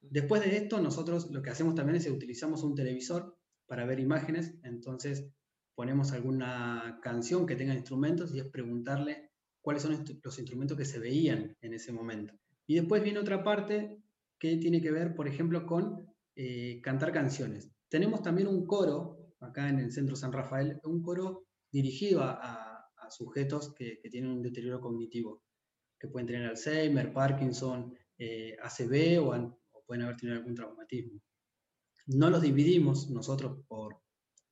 Después 0.00 0.42
de 0.42 0.56
esto, 0.56 0.80
nosotros 0.80 1.30
lo 1.30 1.42
que 1.42 1.50
hacemos 1.50 1.74
también 1.74 1.96
es 1.96 2.04
que 2.04 2.10
utilizamos 2.10 2.62
un 2.62 2.74
televisor 2.74 3.36
para 3.66 3.84
ver 3.84 4.00
imágenes, 4.00 4.54
entonces 4.62 5.28
ponemos 5.74 6.12
alguna 6.12 7.00
canción 7.02 7.44
que 7.44 7.56
tenga 7.56 7.74
instrumentos 7.74 8.32
y 8.32 8.38
es 8.38 8.46
preguntarle 8.46 9.25
cuáles 9.66 9.82
son 9.82 10.04
los 10.22 10.38
instrumentos 10.38 10.78
que 10.78 10.84
se 10.84 11.00
veían 11.00 11.56
en 11.60 11.74
ese 11.74 11.90
momento. 11.90 12.38
Y 12.68 12.76
después 12.76 13.02
viene 13.02 13.18
otra 13.18 13.42
parte 13.42 13.98
que 14.38 14.58
tiene 14.58 14.80
que 14.80 14.92
ver, 14.92 15.16
por 15.16 15.26
ejemplo, 15.26 15.66
con 15.66 16.06
eh, 16.36 16.80
cantar 16.84 17.10
canciones. 17.10 17.68
Tenemos 17.88 18.22
también 18.22 18.46
un 18.46 18.64
coro, 18.64 19.34
acá 19.40 19.68
en 19.68 19.80
el 19.80 19.90
Centro 19.90 20.14
San 20.14 20.30
Rafael, 20.30 20.78
un 20.84 21.02
coro 21.02 21.48
dirigido 21.72 22.22
a, 22.22 22.86
sujetos 23.10 23.74
que, 23.74 23.98
tienen 24.08 24.30
un 24.30 24.42
deterioro 24.42 24.80
cognitivo, 24.80 25.42
que 25.98 26.06
pueden 26.06 26.28
tener 26.28 26.44
Alzheimer, 26.44 27.12
Parkinson, 27.12 27.92
eh, 28.18 28.56
ACV 28.62 29.20
o, 29.20 29.82
pueden 29.84 30.04
haber 30.04 30.16
tenido 30.16 30.38
algún 30.38 30.54
traumatismo. 30.54 31.20
No 32.06 32.30
los 32.30 32.40
dividimos 32.40 33.10
nosotros 33.10 33.64
por, 33.66 34.00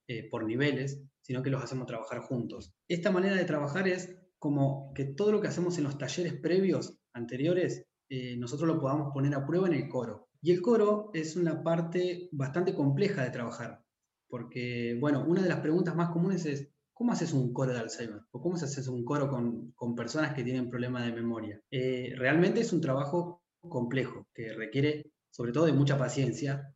eh, 0.09 0.29
por 0.29 0.45
niveles, 0.45 1.01
sino 1.21 1.41
que 1.41 1.51
los 1.51 1.63
hacemos 1.63 1.87
trabajar 1.87 2.19
juntos. 2.19 2.75
Esta 2.89 3.13
manera 3.13 3.37
de 3.37 3.45
trabajar 3.45 3.87
es 3.87 4.17
como 4.45 4.93
que 4.93 5.07
todo 5.07 5.33
lo 5.33 5.41
que 5.41 5.49
hacemos 5.49 5.79
en 5.79 5.85
los 5.85 5.97
talleres 5.97 6.35
previos, 6.35 6.99
anteriores, 7.15 7.87
eh, 8.11 8.37
nosotros 8.37 8.69
lo 8.69 8.79
podamos 8.79 9.11
poner 9.11 9.35
a 9.35 9.47
prueba 9.47 9.69
en 9.69 9.73
el 9.73 9.89
coro. 9.89 10.29
Y 10.43 10.53
el 10.53 10.61
coro 10.61 11.09
es 11.15 11.35
una 11.37 11.63
parte 11.63 12.29
bastante 12.31 12.75
compleja 12.75 13.25
de 13.25 13.31
trabajar, 13.31 13.83
porque, 14.29 14.99
bueno, 15.01 15.25
una 15.27 15.41
de 15.41 15.49
las 15.49 15.61
preguntas 15.61 15.97
más 15.97 16.11
comunes 16.11 16.45
es, 16.45 16.69
¿cómo 16.93 17.13
haces 17.13 17.33
un 17.33 17.55
coro 17.55 17.73
de 17.73 17.79
Alzheimer? 17.79 18.21
¿O 18.33 18.43
cómo 18.43 18.59
se 18.59 18.67
hace 18.67 18.87
un 18.91 19.03
coro 19.07 19.31
con, 19.31 19.73
con 19.73 19.95
personas 19.95 20.35
que 20.35 20.45
tienen 20.45 20.69
problemas 20.69 21.07
de 21.07 21.13
memoria? 21.13 21.59
Eh, 21.71 22.13
realmente 22.15 22.61
es 22.61 22.71
un 22.75 22.83
trabajo 22.83 23.43
complejo, 23.67 24.29
que 24.35 24.53
requiere 24.53 25.11
sobre 25.31 25.53
todo 25.53 25.65
de 25.65 25.73
mucha 25.73 25.97
paciencia, 25.97 26.74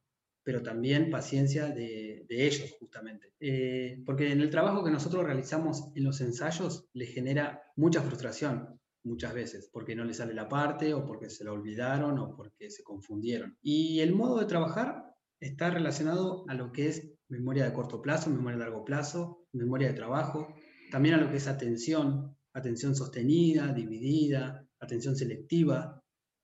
pero 0.48 0.62
también 0.62 1.10
paciencia 1.10 1.66
de, 1.66 2.24
ellos, 2.30 2.74
justamente. 2.80 3.34
Eh, 3.38 4.02
porque 4.06 4.32
en 4.32 4.40
el 4.40 4.48
trabajo 4.48 4.82
que 4.82 4.90
nosotros 4.90 5.22
realizamos 5.22 5.92
en 5.94 6.04
los 6.04 6.22
ensayos 6.22 6.88
les 6.94 7.12
genera 7.12 7.60
mucha 7.76 8.00
frustración, 8.00 8.80
muchas 9.04 9.34
veces, 9.34 9.68
porque 9.70 9.94
no 9.94 10.04
le 10.04 10.14
sale 10.14 10.32
la 10.32 10.48
parte 10.48 10.94
o 10.94 11.04
porque 11.04 11.28
se 11.28 11.44
la 11.44 11.52
olvidaron 11.52 12.18
o 12.18 12.34
porque 12.34 12.70
se 12.70 12.82
confundieron. 12.82 13.58
Y 13.60 14.00
el 14.00 14.14
modo 14.14 14.40
de 14.40 14.46
trabajar 14.46 15.14
está 15.38 15.68
relacionado 15.68 16.46
a 16.48 16.54
lo 16.54 16.72
que 16.72 16.88
es 16.88 17.12
memoria 17.28 17.66
de 17.66 17.74
corto 17.74 18.00
plazo, 18.00 18.30
memoria 18.30 18.56
de 18.56 18.64
largo 18.64 18.86
plazo, 18.86 19.44
memoria 19.52 19.88
de 19.88 19.94
trabajo, 19.96 20.54
también 20.90 21.16
a 21.16 21.18
lo 21.18 21.30
que 21.30 21.36
es 21.36 21.46
atención, 21.46 22.34
atención 22.54 22.96
sostenida, 22.96 23.74
dividida, 23.74 24.66
atención 24.80 25.14
selectiva, 25.14 25.97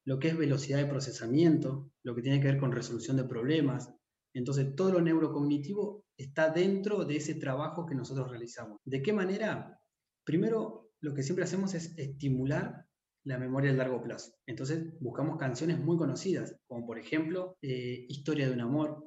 lo 0.05 0.19
que 0.19 0.29
es 0.29 0.37
velocidad 0.37 0.79
de 0.79 0.87
procesamiento, 0.87 1.91
lo 2.03 2.15
que 2.15 2.23
tiene 2.23 2.41
que 2.41 2.49
ver 2.49 2.59
con 2.59 2.73
resolución 2.73 3.17
de 3.17 3.25
problemas. 3.25 3.93
Entonces, 4.35 4.75
todo 4.75 4.93
lo 4.93 5.01
neurocognitivo 5.01 6.05
está 6.17 6.51
dentro 6.51 7.05
de 7.05 7.17
ese 7.17 7.35
trabajo 7.35 7.87
que 7.87 7.95
nosotros 7.95 8.31
realizamos. 8.31 8.79
¿De 8.85 9.03
qué 9.03 9.13
manera? 9.13 9.81
Primero, 10.25 10.91
lo 11.01 11.15
que 11.15 11.23
siempre 11.23 11.45
hacemos 11.45 11.75
es 11.75 11.97
estimular 11.97 12.87
la 13.25 13.39
memoria 13.39 13.71
a 13.71 13.75
largo 13.75 14.03
plazo. 14.03 14.35
Entonces, 14.47 14.99
buscamos 15.01 15.39
canciones 15.39 15.79
muy 15.79 15.97
conocidas, 15.97 16.57
como 16.67 16.87
por 16.87 16.99
ejemplo, 16.99 17.57
eh, 17.63 18.05
Historia 18.09 18.47
de 18.47 18.53
un 18.53 18.61
amor, 18.61 19.03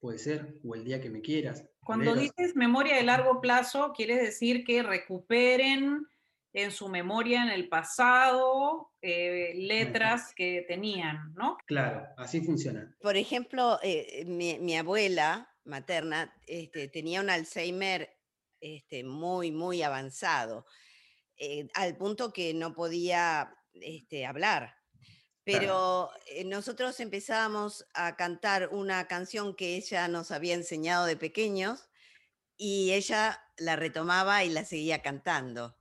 puede 0.00 0.18
ser, 0.18 0.60
o 0.64 0.74
El 0.74 0.84
día 0.84 1.00
que 1.00 1.10
me 1.10 1.22
quieras. 1.22 1.64
Cuando 1.84 2.14
dices 2.14 2.54
memoria 2.54 2.96
de 2.96 3.02
largo 3.02 3.40
plazo, 3.40 3.92
quieres 3.96 4.20
decir 4.20 4.64
que 4.64 4.82
recuperen 4.82 6.06
en 6.52 6.70
su 6.70 6.88
memoria 6.88 7.42
en 7.42 7.50
el 7.50 7.68
pasado 7.68 8.92
eh, 9.00 9.52
letras 9.56 10.34
que 10.34 10.64
tenían, 10.68 11.32
¿no? 11.34 11.56
Claro, 11.66 12.06
así 12.16 12.42
funciona. 12.42 12.94
Por 13.00 13.16
ejemplo, 13.16 13.78
eh, 13.82 14.24
mi, 14.26 14.76
abuela 14.76 15.50
materna 15.64 16.34
este, 16.46 16.88
tenía 16.88 17.20
un 17.20 17.30
Alzheimer 17.30 18.16
este, 18.60 19.02
muy, 19.02 19.50
muy 19.50 19.82
avanzado, 19.82 20.66
eh, 21.36 21.68
al 21.74 21.96
punto 21.96 22.32
que 22.32 22.52
no 22.52 22.74
podía 22.74 23.54
este, 23.72 24.26
hablar. 24.26 24.74
Pero 25.44 26.10
nosotros 26.44 27.00
empezábamos 27.00 27.84
a 27.94 28.14
cantar 28.14 28.68
una 28.70 29.08
canción 29.08 29.56
que 29.56 29.74
ella 29.74 30.06
nos 30.06 30.30
había 30.30 30.54
enseñado 30.54 31.04
de 31.04 31.16
pequeños 31.16 31.88
y 32.56 32.92
ella 32.92 33.42
la 33.56 33.74
retomaba 33.74 34.44
y 34.44 34.50
la 34.50 34.64
seguía 34.64 35.02
cantando. 35.02 35.76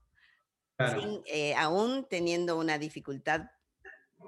Eh, 1.26 1.54
aún 1.56 2.06
teniendo 2.10 2.58
una 2.60 2.78
dificultad 2.78 3.50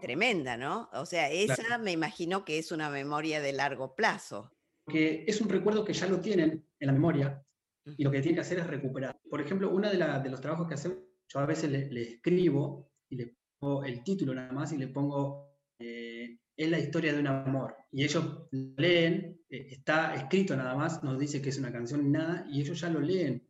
tremenda, 0.01 0.57
¿no? 0.57 0.89
O 0.93 1.05
sea, 1.05 1.29
esa 1.29 1.77
me 1.77 1.91
imagino 1.91 2.43
que 2.45 2.57
es 2.57 2.71
una 2.71 2.89
memoria 2.89 3.41
de 3.41 3.53
largo 3.53 3.95
plazo. 3.95 4.51
Que 4.87 5.23
es 5.27 5.39
un 5.39 5.49
recuerdo 5.49 5.85
que 5.85 5.93
ya 5.93 6.07
lo 6.07 6.19
tienen 6.19 6.65
en 6.79 6.87
la 6.87 6.93
memoria 6.93 7.45
y 7.85 8.03
lo 8.03 8.11
que 8.11 8.19
tienen 8.21 8.35
que 8.35 8.41
hacer 8.41 8.59
es 8.59 8.67
recuperar. 8.67 9.19
Por 9.29 9.41
ejemplo, 9.41 9.69
uno 9.69 9.89
de, 9.89 10.29
los 10.29 10.41
trabajos 10.41 10.67
que 10.67 10.73
hacemos, 10.73 10.97
yo 11.27 11.39
a 11.39 11.45
veces 11.45 11.71
le, 11.71 12.01
escribo 12.01 12.91
y 13.09 13.15
le 13.17 13.35
pongo 13.59 13.83
el 13.83 14.03
título 14.03 14.33
nada 14.33 14.51
más 14.51 14.71
y 14.73 14.77
le 14.77 14.87
pongo 14.87 15.57
eh, 15.79 16.37
es 16.55 16.69
la 16.69 16.79
historia 16.79 17.13
de 17.13 17.19
un 17.19 17.27
amor. 17.27 17.75
Y 17.91 18.03
ellos 18.03 18.47
leen, 18.51 19.41
eh, 19.49 19.67
está 19.71 20.15
escrito 20.15 20.55
nada 20.55 20.75
más, 20.75 21.03
nos 21.03 21.19
dice 21.19 21.41
que 21.41 21.49
es 21.49 21.57
una 21.57 21.71
canción 21.71 22.11
nada, 22.11 22.45
y 22.49 22.61
ellos 22.61 22.79
ya 22.79 22.89
lo 22.89 22.99
leen 22.99 23.47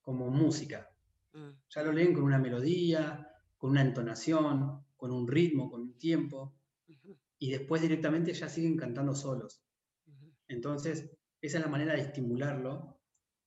como 0.00 0.28
música. 0.30 0.91
Mm. 1.32 1.50
Ya 1.68 1.82
lo 1.82 1.92
leen 1.92 2.14
con 2.14 2.24
una 2.24 2.38
melodía, 2.38 3.28
con 3.56 3.70
una 3.70 3.82
entonación, 3.82 4.84
con 4.96 5.12
un 5.12 5.26
ritmo, 5.26 5.70
con 5.70 5.82
un 5.82 5.98
tiempo, 5.98 6.54
y 7.38 7.50
después 7.50 7.82
directamente 7.82 8.32
ya 8.32 8.48
siguen 8.48 8.76
cantando 8.76 9.14
solos. 9.14 9.64
Entonces, 10.48 11.10
esa 11.40 11.58
es 11.58 11.64
la 11.64 11.70
manera 11.70 11.94
de 11.94 12.02
estimularlo 12.02 13.00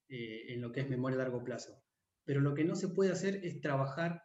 eh, 0.10 0.54
en 0.54 0.62
lo 0.62 0.72
que 0.72 0.82
es 0.82 0.90
memoria 0.90 1.16
a 1.18 1.24
largo 1.24 1.44
plazo. 1.44 1.82
Pero 2.24 2.42
lo 2.42 2.54
que 2.54 2.64
no 2.64 2.76
se 2.76 2.90
puede 2.90 3.12
hacer 3.12 3.46
es 3.46 3.62
trabajar, 3.62 4.24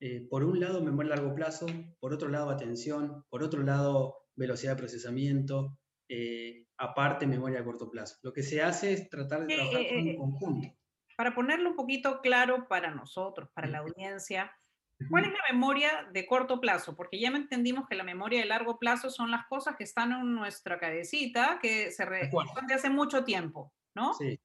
eh, 0.00 0.26
por 0.28 0.44
un 0.44 0.60
lado, 0.60 0.82
memoria 0.82 1.14
a 1.14 1.16
largo 1.16 1.34
plazo, 1.34 1.66
por 1.98 2.12
otro 2.12 2.28
lado, 2.28 2.50
atención, 2.50 3.24
por 3.28 3.42
otro 3.42 3.62
lado, 3.62 4.16
velocidad 4.36 4.72
de 4.72 4.78
procesamiento, 4.78 5.78
eh, 6.08 6.66
aparte, 6.76 7.26
memoria 7.26 7.60
a 7.60 7.64
corto 7.64 7.90
plazo. 7.90 8.16
Lo 8.22 8.32
que 8.32 8.42
se 8.42 8.62
hace 8.62 8.92
es 8.92 9.08
tratar 9.08 9.46
de 9.46 9.54
trabajar 9.54 9.82
en 9.82 10.16
conjunto 10.16 10.68
para 11.18 11.34
ponerlo 11.34 11.70
un 11.70 11.74
poquito 11.74 12.20
claro 12.20 12.68
para 12.68 12.94
nosotros, 12.94 13.48
para 13.52 13.66
la 13.66 13.78
audiencia, 13.78 14.52
¿cuál 15.10 15.24
es 15.24 15.32
la 15.32 15.52
memoria 15.52 16.08
de 16.12 16.24
corto 16.24 16.60
plazo? 16.60 16.94
Porque 16.94 17.18
ya 17.18 17.26
entendimos 17.26 17.88
que 17.88 17.96
la 17.96 18.04
memoria 18.04 18.38
de 18.38 18.46
largo 18.46 18.78
plazo 18.78 19.10
son 19.10 19.32
las 19.32 19.44
cosas 19.48 19.74
que 19.74 19.82
están 19.82 20.12
en 20.12 20.32
nuestra 20.32 20.78
cabecita, 20.78 21.58
que 21.60 21.90
se 21.90 22.04
recuerdan 22.04 22.68
de 22.68 22.74
hace 22.74 22.88
mucho 22.88 23.24
tiempo, 23.24 23.72
¿no? 23.96 24.14
Sí. 24.14 24.38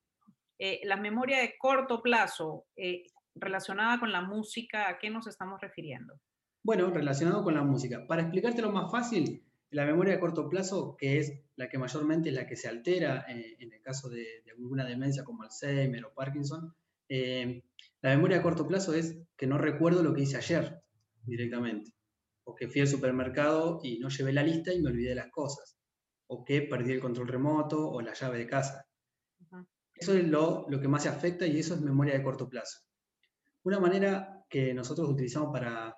Eh, 0.58 0.82
la 0.86 0.96
memoria 0.96 1.42
de 1.42 1.56
corto 1.60 2.02
plazo, 2.02 2.66
eh, 2.76 3.04
relacionada 3.36 4.00
con 4.00 4.12
la 4.12 4.22
música, 4.22 4.90
¿a 4.90 4.98
qué 4.98 5.12
nos 5.12 5.28
estamos 5.28 5.62
refiriendo? 5.62 6.20
Bueno, 6.64 6.90
relacionado 6.90 7.44
con 7.44 7.54
la 7.54 7.62
música. 7.62 8.08
Para 8.08 8.24
explicártelo 8.24 8.72
más 8.72 8.92
fácil, 8.92 9.44
la 9.74 9.86
memoria 9.86 10.14
de 10.14 10.20
corto 10.20 10.50
plazo, 10.50 10.96
que 10.98 11.18
es 11.18 11.34
la 11.56 11.68
que 11.68 11.78
mayormente 11.78 12.30
es 12.30 12.36
la 12.36 12.46
que 12.48 12.56
se 12.56 12.68
altera 12.68 13.26
eh, 13.28 13.58
en 13.60 13.74
el 13.74 13.82
caso 13.82 14.08
de, 14.10 14.44
alguna 14.52 14.86
demencia 14.86 15.24
como 15.24 15.44
Alzheimer 15.44 16.06
o 16.06 16.14
Parkinson, 16.14 16.74
eh, 17.10 17.64
la 18.02 18.12
memoria 18.12 18.38
a 18.38 18.42
corto 18.42 18.68
plazo 18.68 18.94
es 18.94 19.18
que 19.36 19.48
no 19.48 19.58
recuerdo 19.58 20.04
lo 20.04 20.14
que 20.14 20.22
hice 20.22 20.38
ayer 20.38 20.84
directamente, 21.24 21.92
o 22.44 22.54
que 22.54 22.68
fui 22.68 22.82
al 22.82 22.88
supermercado 22.88 23.80
y 23.84 23.98
no 23.98 24.10
llevé 24.10 24.32
la 24.32 24.44
lista 24.44 24.72
y 24.72 24.82
me 24.82 24.90
olvidé 24.90 25.10
de 25.10 25.16
las 25.16 25.32
cosas, 25.32 25.76
o 26.28 26.46
que 26.46 26.62
perdí 26.62 26.92
el 26.92 27.02
control 27.02 27.28
remoto 27.28 27.90
o 27.90 28.02
la 28.02 28.14
llave 28.14 28.38
de 28.38 28.48
casa. 28.48 28.86
Eso 29.96 30.14
es 30.14 30.28
lo, 30.28 30.66
lo 30.70 30.80
que 30.80 30.88
más 30.88 31.04
se 31.04 31.10
afecta 31.10 31.48
y 31.48 31.60
eso 31.60 31.76
es 31.76 31.82
memoria 31.82 32.14
de 32.14 32.24
corto 32.24 32.50
plazo. 32.50 32.80
Una 33.64 33.80
manera 33.80 34.44
que 34.50 34.74
nosotros 34.74 35.10
utilizamos 35.10 35.52
para 35.52 35.96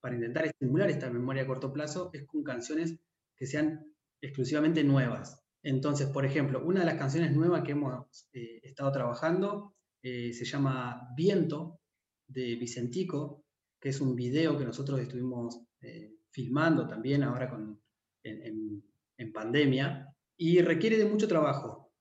para 0.00 0.14
intentar 0.14 0.46
estimular 0.46 0.90
esta 0.90 1.10
memoria 1.10 1.42
a 1.42 1.46
corto 1.46 1.72
plazo 1.72 2.10
es 2.12 2.24
con 2.26 2.42
canciones 2.42 2.96
que 3.36 3.46
sean 3.46 3.84
exclusivamente 4.20 4.84
nuevas. 4.84 5.42
Entonces, 5.62 6.08
por 6.08 6.24
ejemplo, 6.24 6.64
una 6.64 6.80
de 6.80 6.86
las 6.86 6.98
canciones 6.98 7.34
nuevas 7.34 7.62
que 7.62 7.72
hemos 7.72 8.28
eh, 8.32 8.60
estado 8.62 8.92
trabajando 8.92 9.74
eh, 10.02 10.32
se 10.32 10.44
llama 10.44 11.08
Viento 11.16 11.80
de 12.26 12.56
Vicentico, 12.56 13.44
que 13.80 13.90
es 13.90 14.00
un 14.00 14.14
video 14.14 14.56
que 14.56 14.64
nosotros 14.64 15.00
estuvimos 15.00 15.60
eh, 15.80 16.14
filmando 16.30 16.86
también 16.86 17.22
ahora 17.22 17.48
con, 17.48 17.80
en, 18.22 18.82
en, 19.16 19.32
pandemia, 19.32 20.06
y 20.36 20.60
requiere 20.60 20.96
de 20.96 21.06
mucho 21.06 21.26
trabajo. 21.26 21.92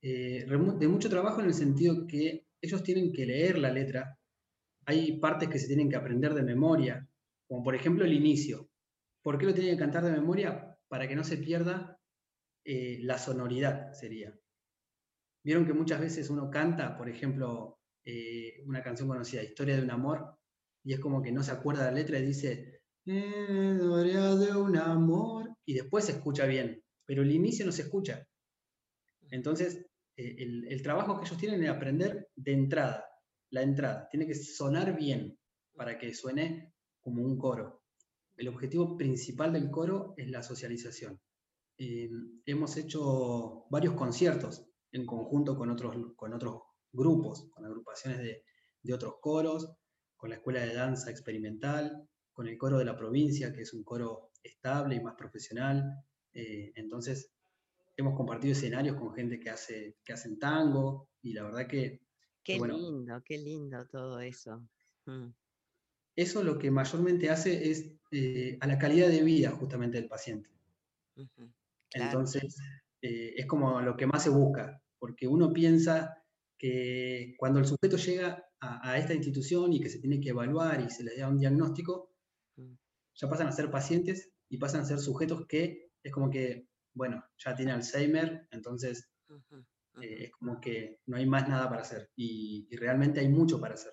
de 0.00 0.88
mucho 0.88 1.08
trabajo 1.08 1.40
en 1.40 1.46
el 1.46 1.54
sentido 1.54 2.06
que 2.06 2.46
ellos 2.60 2.82
tienen 2.82 3.12
que 3.12 3.26
leer 3.26 3.58
la 3.58 3.72
letra, 3.72 4.18
hay 4.86 5.18
partes 5.18 5.48
que 5.48 5.58
se 5.58 5.66
tienen 5.66 5.88
que 5.88 5.96
aprender 5.96 6.34
de 6.34 6.42
memoria, 6.42 7.08
como 7.48 7.62
por 7.62 7.74
ejemplo 7.74 8.04
el 8.04 8.12
inicio. 8.12 8.68
¿Por 9.22 9.38
qué 9.38 9.46
lo 9.46 9.54
tiene 9.54 9.70
que 9.70 9.78
cantar 9.78 10.04
de 10.04 10.12
memoria? 10.12 10.78
Para 10.88 11.08
que 11.08 11.16
no 11.16 11.24
se 11.24 11.38
pierda 11.38 11.98
eh, 12.64 12.98
la 13.02 13.18
sonoridad, 13.18 13.92
sería. 13.92 14.34
Vieron 15.42 15.66
que 15.66 15.74
muchas 15.74 16.00
veces 16.00 16.30
uno 16.30 16.50
canta, 16.50 16.96
por 16.96 17.08
ejemplo, 17.08 17.80
eh, 18.04 18.62
una 18.66 18.82
canción 18.82 19.08
conocida, 19.08 19.42
Historia 19.42 19.76
de 19.76 19.82
un 19.82 19.90
amor, 19.90 20.38
y 20.82 20.94
es 20.94 21.00
como 21.00 21.22
que 21.22 21.32
no 21.32 21.42
se 21.42 21.52
acuerda 21.52 21.86
la 21.86 21.92
letra 21.92 22.18
y 22.18 22.26
dice, 22.26 22.82
Historia 23.04 24.34
de 24.34 24.56
un 24.56 24.76
amor, 24.76 25.54
y 25.66 25.74
después 25.74 26.06
se 26.06 26.12
escucha 26.12 26.46
bien, 26.46 26.82
pero 27.06 27.22
el 27.22 27.32
inicio 27.32 27.66
no 27.66 27.72
se 27.72 27.82
escucha. 27.82 28.26
Entonces, 29.30 29.86
eh, 30.16 30.36
el, 30.38 30.66
el 30.68 30.82
trabajo 30.82 31.18
que 31.18 31.26
ellos 31.26 31.38
tienen 31.38 31.62
es 31.62 31.70
aprender 31.70 32.28
de 32.36 32.52
entrada, 32.52 33.06
la 33.50 33.62
entrada, 33.62 34.08
tiene 34.10 34.26
que 34.26 34.34
sonar 34.34 34.96
bien 34.96 35.38
para 35.74 35.98
que 35.98 36.14
suene 36.14 36.73
como 37.04 37.22
un 37.22 37.38
coro. 37.38 37.82
El 38.36 38.48
objetivo 38.48 38.96
principal 38.96 39.52
del 39.52 39.70
coro 39.70 40.14
es 40.16 40.28
la 40.28 40.42
socialización. 40.42 41.20
Eh, 41.76 42.10
hemos 42.46 42.76
hecho 42.76 43.66
varios 43.70 43.94
conciertos 43.94 44.66
en 44.90 45.04
conjunto 45.04 45.56
con 45.56 45.70
otros, 45.70 45.94
con 46.16 46.32
otros 46.32 46.62
grupos, 46.92 47.48
con 47.50 47.66
agrupaciones 47.66 48.20
de, 48.20 48.94
otros 48.94 49.16
coros, 49.20 49.70
con 50.16 50.30
la 50.30 50.36
Escuela 50.36 50.60
de 50.60 50.74
Danza 50.74 51.10
Experimental, 51.10 52.08
con 52.32 52.48
el 52.48 52.56
coro 52.56 52.78
de 52.78 52.84
la 52.84 52.96
provincia, 52.96 53.52
que 53.52 53.62
es 53.62 53.74
un 53.74 53.84
coro 53.84 54.30
estable 54.42 54.96
y 54.96 55.00
más 55.00 55.14
profesional. 55.14 56.04
Eh, 56.32 56.72
entonces, 56.74 57.32
hemos 57.96 58.16
compartido 58.16 58.52
escenarios 58.52 58.96
con 58.96 59.14
gente 59.14 59.38
que, 59.38 59.50
hace, 59.50 59.98
que 60.04 60.12
hacen 60.12 60.38
tango 60.38 61.10
y 61.22 61.34
la 61.34 61.44
verdad 61.44 61.66
que... 61.66 62.00
Qué 62.42 62.58
lindo, 62.58 63.22
qué 63.24 63.38
lindo 63.38 63.86
todo 63.86 64.20
eso. 64.20 64.68
Mm 65.06 65.30
eso 66.16 66.42
lo 66.42 66.58
que 66.58 66.70
mayormente 66.70 67.30
hace 67.30 67.70
es 67.70 67.92
eh, 68.10 68.56
a 68.60 68.66
la 68.66 68.78
calidad 68.78 69.08
de 69.08 69.22
vida 69.22 69.50
justamente 69.50 69.98
del 69.98 70.08
paciente. 70.08 70.48
Entonces, 71.92 72.56
eh, 73.02 73.34
es 73.36 73.46
como 73.46 73.80
lo 73.80 73.96
que 73.96 74.06
más 74.06 74.22
se 74.22 74.30
busca, 74.30 74.80
porque 74.98 75.26
uno 75.26 75.52
piensa 75.52 76.22
que 76.58 77.34
cuando 77.38 77.58
el 77.58 77.66
sujeto 77.66 77.96
llega 77.96 78.44
a, 78.60 78.96
esta 78.98 79.14
institución 79.14 79.72
y 79.72 79.80
que 79.80 79.90
se 79.90 79.98
tiene 79.98 80.20
que 80.20 80.30
evaluar 80.30 80.80
y 80.80 80.88
se 80.90 81.04
le 81.04 81.16
da 81.16 81.28
un 81.28 81.38
diagnóstico, 81.38 82.14
mm. 82.56 82.72
ya 83.14 83.28
pasan 83.28 83.48
a 83.48 83.52
ser 83.52 83.70
pacientes 83.70 84.30
y 84.48 84.56
pasan 84.58 84.82
a 84.82 84.84
ser 84.86 84.98
sujetos 84.98 85.46
que 85.46 85.90
es 86.02 86.12
como 86.12 86.30
que, 86.30 86.68
bueno, 86.94 87.22
ya 87.36 87.54
tiene 87.54 87.72
Alzheimer, 87.72 88.48
entonces 88.50 89.10
eh, 90.00 90.24
es 90.24 90.30
como 90.30 90.60
que 90.60 91.00
no 91.06 91.16
hay 91.16 91.26
más 91.26 91.48
nada 91.48 91.68
para 91.68 91.82
hacer 91.82 92.10
y, 92.16 92.66
y 92.70 92.76
realmente 92.76 93.20
hay 93.20 93.28
mucho 93.28 93.60
para 93.60 93.74
hacer. 93.74 93.92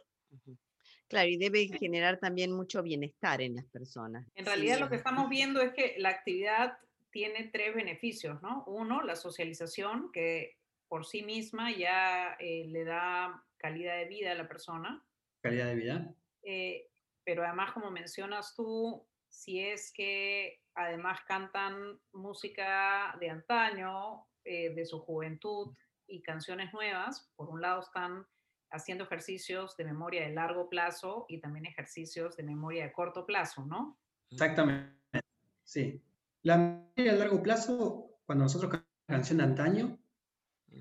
Claro, 1.12 1.28
y 1.28 1.36
debe 1.36 1.67
generar 1.67 2.19
también 2.19 2.54
mucho 2.54 2.82
bienestar 2.82 3.41
en 3.41 3.56
las 3.56 3.65
personas. 3.65 4.26
En 4.34 4.45
realidad 4.45 4.80
lo 4.80 4.88
que 4.88 4.95
estamos 4.95 5.28
viendo 5.28 5.60
es 5.60 5.74
que 5.74 5.95
la 5.97 6.08
actividad 6.08 6.78
tiene 7.12 7.50
tres 7.52 7.76
beneficios, 7.76 8.41
¿no? 8.41 8.63
Uno, 8.65 9.02
la 9.02 9.17
socialización, 9.17 10.10
que 10.13 10.56
por 10.88 11.06
sí 11.06 11.21
misma 11.21 11.69
ya 11.69 12.38
eh, 12.39 12.63
le 12.65 12.86
da 12.86 13.43
calidad 13.58 13.97
de 13.97 14.06
vida 14.06 14.32
a 14.32 14.36
la 14.36 14.47
persona. 14.47 15.04
Calidad 15.41 15.65
de 15.65 15.76
vida. 15.76 16.15
Eh, 16.43 16.88
pero 17.26 17.43
además, 17.43 17.74
como 17.74 17.91
mencionas 17.91 18.56
tú, 18.56 19.06
si 19.28 19.60
es 19.60 19.91
que 19.91 20.62
además 20.76 21.19
cantan 21.28 22.00
música 22.13 23.17
de 23.19 23.30
antaño, 23.32 24.28
eh, 24.45 24.74
de 24.74 24.86
su 24.86 25.02
juventud 25.02 25.76
y 26.08 26.21
canciones 26.21 26.71
nuevas, 26.71 27.30
por 27.36 27.50
un 27.50 27.60
lado 27.60 27.82
están 27.82 28.26
haciendo 28.71 29.03
ejercicios 29.03 29.75
de 29.77 29.86
memoria 29.86 30.21
de 30.21 30.34
largo 30.34 30.69
plazo 30.69 31.25
y 31.27 31.39
también 31.39 31.65
ejercicios 31.65 32.36
de 32.38 32.43
memoria 32.43 32.84
de 32.84 32.93
corto 32.93 33.25
plazo, 33.25 33.65
¿no? 33.65 33.99
Exactamente, 34.29 35.21
sí. 35.63 36.01
La 36.43 36.57
memoria 36.57 37.13
de 37.13 37.19
largo 37.19 37.43
plazo, 37.43 38.19
cuando 38.25 38.45
nosotros 38.45 38.71
cantamos 38.71 38.91
canción 39.07 39.38
de 39.39 39.43
antaño, 39.43 39.99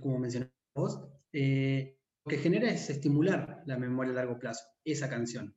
como 0.01 0.19
mencionaste 0.19 0.55
vos, 0.75 1.01
eh, 1.33 1.99
lo 2.25 2.31
que 2.31 2.39
genera 2.39 2.71
es 2.71 2.89
estimular 2.91 3.63
la 3.67 3.77
memoria 3.77 4.13
a 4.13 4.17
largo 4.17 4.39
plazo, 4.39 4.65
esa 4.85 5.09
canción. 5.09 5.57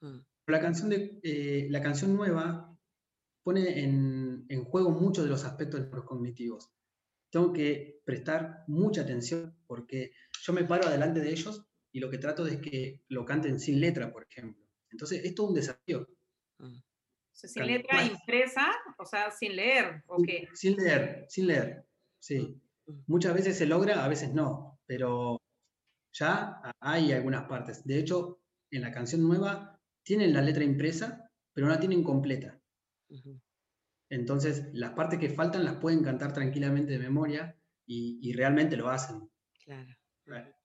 Mm. 0.00 0.18
La, 0.46 0.60
canción 0.60 0.90
de, 0.90 1.20
eh, 1.22 1.68
la 1.70 1.80
canción 1.80 2.16
nueva 2.16 2.76
pone 3.42 3.80
en, 3.80 4.64
juego 4.64 4.90
muchos 4.90 5.24
de 5.24 5.30
los 5.30 5.44
aspectos 5.44 5.80
de 5.80 5.96
los 5.96 6.04
cognitivos. 6.04 6.70
Tengo 7.30 7.52
que 7.52 8.00
prestar 8.04 8.64
mucha 8.66 9.02
atención 9.02 9.56
porque 9.66 10.12
yo 10.42 10.52
me 10.52 10.64
paro 10.64 10.86
adelante 10.86 11.20
de 11.20 11.30
ellos 11.30 11.64
y 11.92 12.00
lo 12.00 12.10
que 12.10 12.18
trato 12.18 12.46
es 12.46 12.58
que 12.58 13.00
lo 13.08 13.24
canten 13.24 13.58
sin 13.58 13.80
letra, 13.80 14.12
por 14.12 14.26
ejemplo. 14.28 14.66
Entonces, 14.90 15.24
esto 15.24 15.44
es 15.44 15.48
un 15.48 15.54
desafío. 15.54 16.08
Mm. 16.58 16.80
sin 17.32 17.66
letra 17.66 18.04
impresa, 18.04 18.66
o 18.98 19.06
sea, 19.06 19.30
sin 19.30 19.56
leer, 19.56 20.02
¿o 20.06 20.22
qué? 20.22 20.48
Sin 20.52 20.76
leer, 20.76 21.24
sin 21.28 21.46
leer, 21.46 21.86
sí. 22.18 22.60
Muchas 23.06 23.34
veces 23.34 23.56
se 23.56 23.66
logra, 23.66 24.04
a 24.04 24.08
veces 24.08 24.34
no, 24.34 24.80
pero 24.84 25.40
ya 26.12 26.60
hay 26.80 27.12
algunas 27.12 27.44
partes. 27.44 27.84
De 27.84 27.98
hecho, 27.98 28.42
en 28.70 28.82
la 28.82 28.92
canción 28.92 29.22
nueva 29.22 29.80
tienen 30.02 30.32
la 30.32 30.42
letra 30.42 30.64
impresa, 30.64 31.30
pero 31.52 31.66
no 31.66 31.72
la 31.72 31.80
tienen 31.80 32.02
completa. 32.02 32.60
Entonces, 34.10 34.64
las 34.72 34.92
partes 34.92 35.20
que 35.20 35.30
faltan 35.30 35.64
las 35.64 35.76
pueden 35.76 36.02
cantar 36.02 36.32
tranquilamente 36.32 36.92
de 36.92 36.98
memoria 36.98 37.56
y, 37.86 38.32
realmente 38.32 38.76
lo 38.76 38.88
hacen. 38.88 39.28
Claro. 39.64 39.96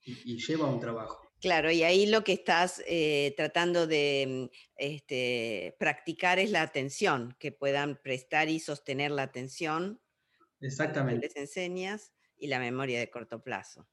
Y, 0.03 0.37
lleva 0.37 0.69
un 0.69 0.79
trabajo. 0.79 1.21
Claro, 1.39 1.71
y 1.71 1.83
ahí 1.83 2.07
lo 2.07 2.23
que 2.23 2.33
estás 2.33 2.83
eh, 2.87 3.33
tratando 3.37 3.87
de 3.87 4.49
este, 4.75 5.75
practicar 5.79 6.39
es 6.39 6.51
la 6.51 6.63
atención, 6.63 7.35
que 7.39 7.51
puedan 7.51 8.01
prestar 8.01 8.49
y 8.49 8.59
sostener 8.59 9.11
la 9.11 9.23
atención. 9.23 10.01
Exactamente. 10.59 11.27
les 11.27 11.35
enseñas 11.35 12.13
y 12.37 12.47
la 12.47 12.59
memoria 12.59 12.99
de 12.99 13.09
corto 13.09 13.43
plazo. 13.43 13.87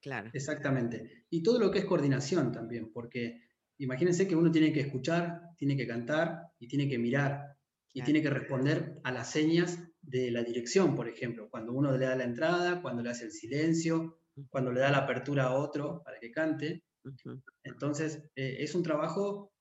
Claro. 0.00 0.30
Exactamente. 0.32 1.24
Y 1.30 1.42
todo 1.42 1.58
lo 1.58 1.70
que 1.70 1.80
es 1.80 1.84
coordinación 1.84 2.52
también, 2.52 2.92
porque 2.92 3.40
imagínense 3.78 4.28
que 4.28 4.36
uno 4.36 4.50
tiene 4.50 4.72
que 4.72 4.80
escuchar, 4.80 5.40
tiene 5.56 5.76
que 5.76 5.86
cantar 5.86 6.52
y 6.58 6.68
tiene 6.68 6.88
que 6.88 6.98
mirar 6.98 7.51
y 7.92 8.02
tiene 8.02 8.22
que 8.22 8.30
responder 8.30 9.00
a 9.04 9.12
las 9.12 9.30
señas 9.30 9.78
de 10.00 10.30
la 10.30 10.42
dirección, 10.42 10.94
por 10.94 11.08
ejemplo, 11.08 11.48
cuando 11.50 11.72
uno 11.72 11.96
le 11.96 12.06
da 12.06 12.16
la 12.16 12.24
entrada, 12.24 12.82
cuando 12.82 13.02
le 13.02 13.10
hace 13.10 13.24
el 13.26 13.32
silencio, 13.32 14.18
cuando 14.50 14.72
le 14.72 14.80
da 14.80 14.90
la 14.90 14.98
apertura 14.98 15.44
a 15.44 15.54
otro 15.54 16.02
para 16.04 16.18
que 16.18 16.30
cante. 16.30 16.84
Entonces, 17.62 18.30
eh, 18.36 18.56
es 18.60 18.74
un 18.74 18.82
trabajo 18.82 19.52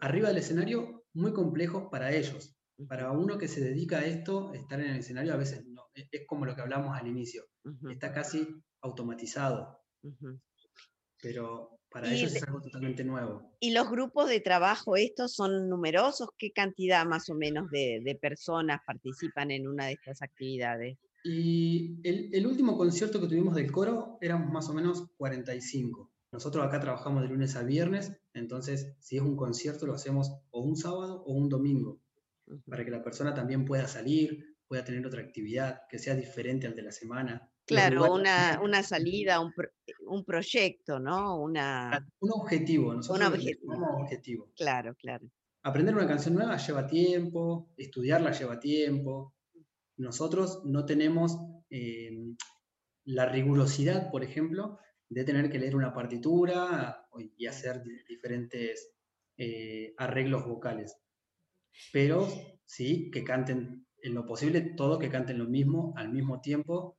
arriba 0.00 0.28
del 0.28 0.38
escenario 0.38 1.04
muy 1.14 1.32
complejo 1.32 1.90
para 1.90 2.14
ellos. 2.14 2.56
Para 2.88 3.12
uno 3.12 3.38
que 3.38 3.48
se 3.48 3.60
dedica 3.60 3.98
a 3.98 4.06
esto, 4.06 4.52
estar 4.54 4.80
en 4.80 4.90
el 4.90 4.96
escenario 4.96 5.34
a 5.34 5.36
veces 5.36 5.64
no, 5.66 5.82
e, 5.94 6.08
es 6.10 6.26
como 6.26 6.46
lo 6.46 6.54
que 6.54 6.62
hablamos 6.62 6.98
al 6.98 7.06
inicio, 7.06 7.44
está 7.90 8.12
casi 8.12 8.48
automatizado. 8.80 9.78
Pero 11.20 11.78
para 11.92 12.12
ellos 12.12 12.34
es 12.34 12.42
algo 12.42 12.60
totalmente 12.60 13.04
nuevo. 13.04 13.42
¿Y 13.60 13.72
los 13.72 13.90
grupos 13.90 14.28
de 14.28 14.40
trabajo 14.40 14.96
estos 14.96 15.34
son 15.34 15.68
numerosos? 15.68 16.30
¿Qué 16.38 16.52
cantidad 16.52 17.04
más 17.06 17.28
o 17.30 17.34
menos 17.34 17.70
de, 17.70 18.18
personas 18.20 18.80
participan 18.86 19.50
en 19.50 19.68
una 19.68 19.86
de 19.86 19.92
estas 19.92 20.22
actividades? 20.22 20.98
Y 21.24 22.00
el, 22.02 22.46
último 22.46 22.76
concierto 22.76 23.20
que 23.20 23.28
tuvimos 23.28 23.54
del 23.54 23.70
coro 23.70 24.18
éramos 24.20 24.50
más 24.50 24.68
o 24.68 24.74
menos 24.74 25.06
45. 25.16 26.10
Nosotros 26.32 26.64
acá 26.64 26.80
trabajamos 26.80 27.22
de 27.22 27.28
lunes 27.28 27.54
a 27.56 27.62
viernes, 27.62 28.12
entonces 28.32 28.96
si 29.00 29.16
es 29.16 29.22
un 29.22 29.36
concierto 29.36 29.86
lo 29.86 29.94
hacemos 29.94 30.32
o 30.50 30.62
un 30.62 30.76
sábado 30.76 31.22
o 31.26 31.32
un 31.32 31.48
domingo, 31.48 32.00
para 32.66 32.84
que 32.84 32.90
la 32.90 33.02
persona 33.02 33.34
también 33.34 33.64
pueda 33.64 33.86
salir, 33.86 34.56
pueda 34.66 34.84
tener 34.84 35.06
otra 35.06 35.20
actividad 35.20 35.82
que 35.90 35.98
sea 35.98 36.14
diferente 36.14 36.66
al 36.66 36.74
de 36.74 36.82
la 36.82 36.92
semana. 36.92 37.51
Claro, 37.64 38.12
una, 38.12 38.60
una, 38.62 38.82
salida, 38.82 39.40
un, 39.40 39.52
un, 40.08 40.24
proyecto, 40.24 40.98
¿no? 40.98 41.40
Una, 41.40 42.06
un 42.20 42.30
objetivo, 42.32 42.92
nosotros 42.92 43.28
un 43.28 43.34
objetivo. 43.34 43.72
objetivo. 44.00 44.52
Claro, 44.56 44.94
claro. 44.96 45.30
Aprender 45.62 45.94
una 45.94 46.08
canción 46.08 46.34
nueva 46.34 46.56
lleva 46.56 46.86
tiempo, 46.86 47.72
estudiarla 47.76 48.32
lleva 48.32 48.58
tiempo. 48.58 49.34
Nosotros 49.96 50.62
no 50.64 50.84
tenemos 50.84 51.38
em, 51.70 52.36
la 53.04 53.26
rigurosidad, 53.26 54.10
por 54.10 54.24
ejemplo, 54.24 54.78
de 55.08 55.24
tener 55.24 55.50
que 55.50 55.60
leer 55.60 55.76
una 55.76 55.94
partitura 55.94 57.06
y 57.36 57.46
hacer 57.46 57.82
diferentes 58.08 58.92
eh, 59.36 59.94
arreglos 59.98 60.44
vocales. 60.46 60.96
Pero 61.92 62.26
sí 62.64 63.10
que 63.12 63.22
canten 63.22 63.86
en 64.02 64.14
lo 64.14 64.26
posible 64.26 64.60
todo 64.76 64.98
que 64.98 65.10
canten 65.10 65.38
lo 65.38 65.46
mismo 65.46 65.94
al 65.96 66.12
mismo 66.12 66.40
tiempo 66.40 66.98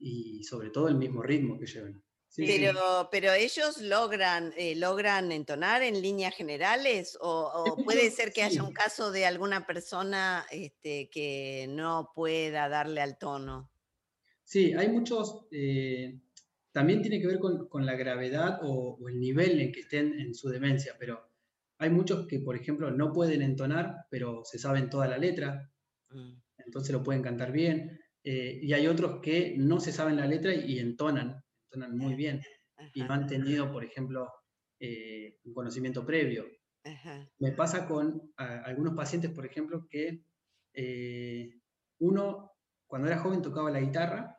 y 0.00 0.42
sobre 0.42 0.70
todo 0.70 0.88
el 0.88 0.96
mismo 0.96 1.22
ritmo 1.22 1.58
que 1.58 1.66
lleven. 1.66 2.02
pero, 2.34 3.08
pero 3.10 3.32
ellos 3.32 3.80
logran, 3.82 4.52
eh, 4.56 4.74
logran 4.74 5.30
entonar 5.30 5.82
en 5.82 6.00
líneas 6.00 6.34
generales 6.34 7.18
o, 7.20 7.76
puede 7.84 8.10
ser 8.10 8.32
que 8.32 8.42
haya 8.42 8.62
un 8.62 8.72
caso 8.72 9.12
de 9.12 9.26
alguna 9.26 9.66
persona 9.66 10.46
este, 10.50 11.10
que 11.10 11.66
no 11.68 12.10
pueda 12.14 12.68
darle 12.68 13.02
al 13.02 13.18
tono. 13.18 13.70
Sí, 14.42 14.72
hay 14.72 14.88
muchos, 14.88 15.46
eh, 15.52 16.18
también 16.72 17.02
tiene 17.02 17.20
que 17.20 17.26
ver 17.26 17.38
con, 17.38 17.86
la 17.86 17.94
gravedad 17.94 18.60
o, 18.62 18.98
el 19.08 19.20
nivel 19.20 19.60
en 19.60 19.70
que 19.70 19.80
estén 19.80 20.18
en 20.18 20.34
su 20.34 20.48
demencia, 20.48 20.96
pero 20.98 21.30
hay 21.78 21.90
muchos 21.90 22.26
que, 22.26 22.40
por 22.40 22.56
ejemplo, 22.56 22.90
no 22.90 23.12
pueden 23.12 23.42
entonar, 23.42 24.06
pero 24.10 24.44
se 24.44 24.58
saben 24.58 24.90
toda 24.90 25.06
la 25.06 25.18
letra, 25.18 25.70
mm. 26.10 26.32
entonces 26.66 26.92
lo 26.92 27.02
pueden 27.02 27.22
cantar 27.22 27.52
bien. 27.52 27.99
Eh, 28.24 28.60
y 28.62 28.72
hay 28.72 28.86
otros 28.86 29.20
que 29.20 29.54
no 29.56 29.80
se 29.80 29.92
saben 29.92 30.16
la 30.16 30.26
letra 30.26 30.54
y 30.54 30.78
entonan, 30.78 31.42
entonan 31.64 31.96
muy 31.96 32.14
bien, 32.14 32.42
y 32.94 33.02
no 33.02 33.12
han 33.14 33.26
tenido, 33.26 33.72
por 33.72 33.84
ejemplo, 33.84 34.30
eh, 34.78 35.38
un 35.44 35.54
conocimiento 35.54 36.04
previo. 36.04 36.46
Me 37.38 37.52
pasa 37.52 37.86
con 37.86 38.32
algunos 38.36 38.94
pacientes, 38.94 39.30
por 39.30 39.44
ejemplo, 39.44 39.86
que 39.88 40.24
eh, 40.74 41.60
uno 41.98 42.52
cuando 42.86 43.08
era 43.08 43.18
joven 43.18 43.42
tocaba 43.42 43.70
la 43.70 43.80
guitarra 43.80 44.36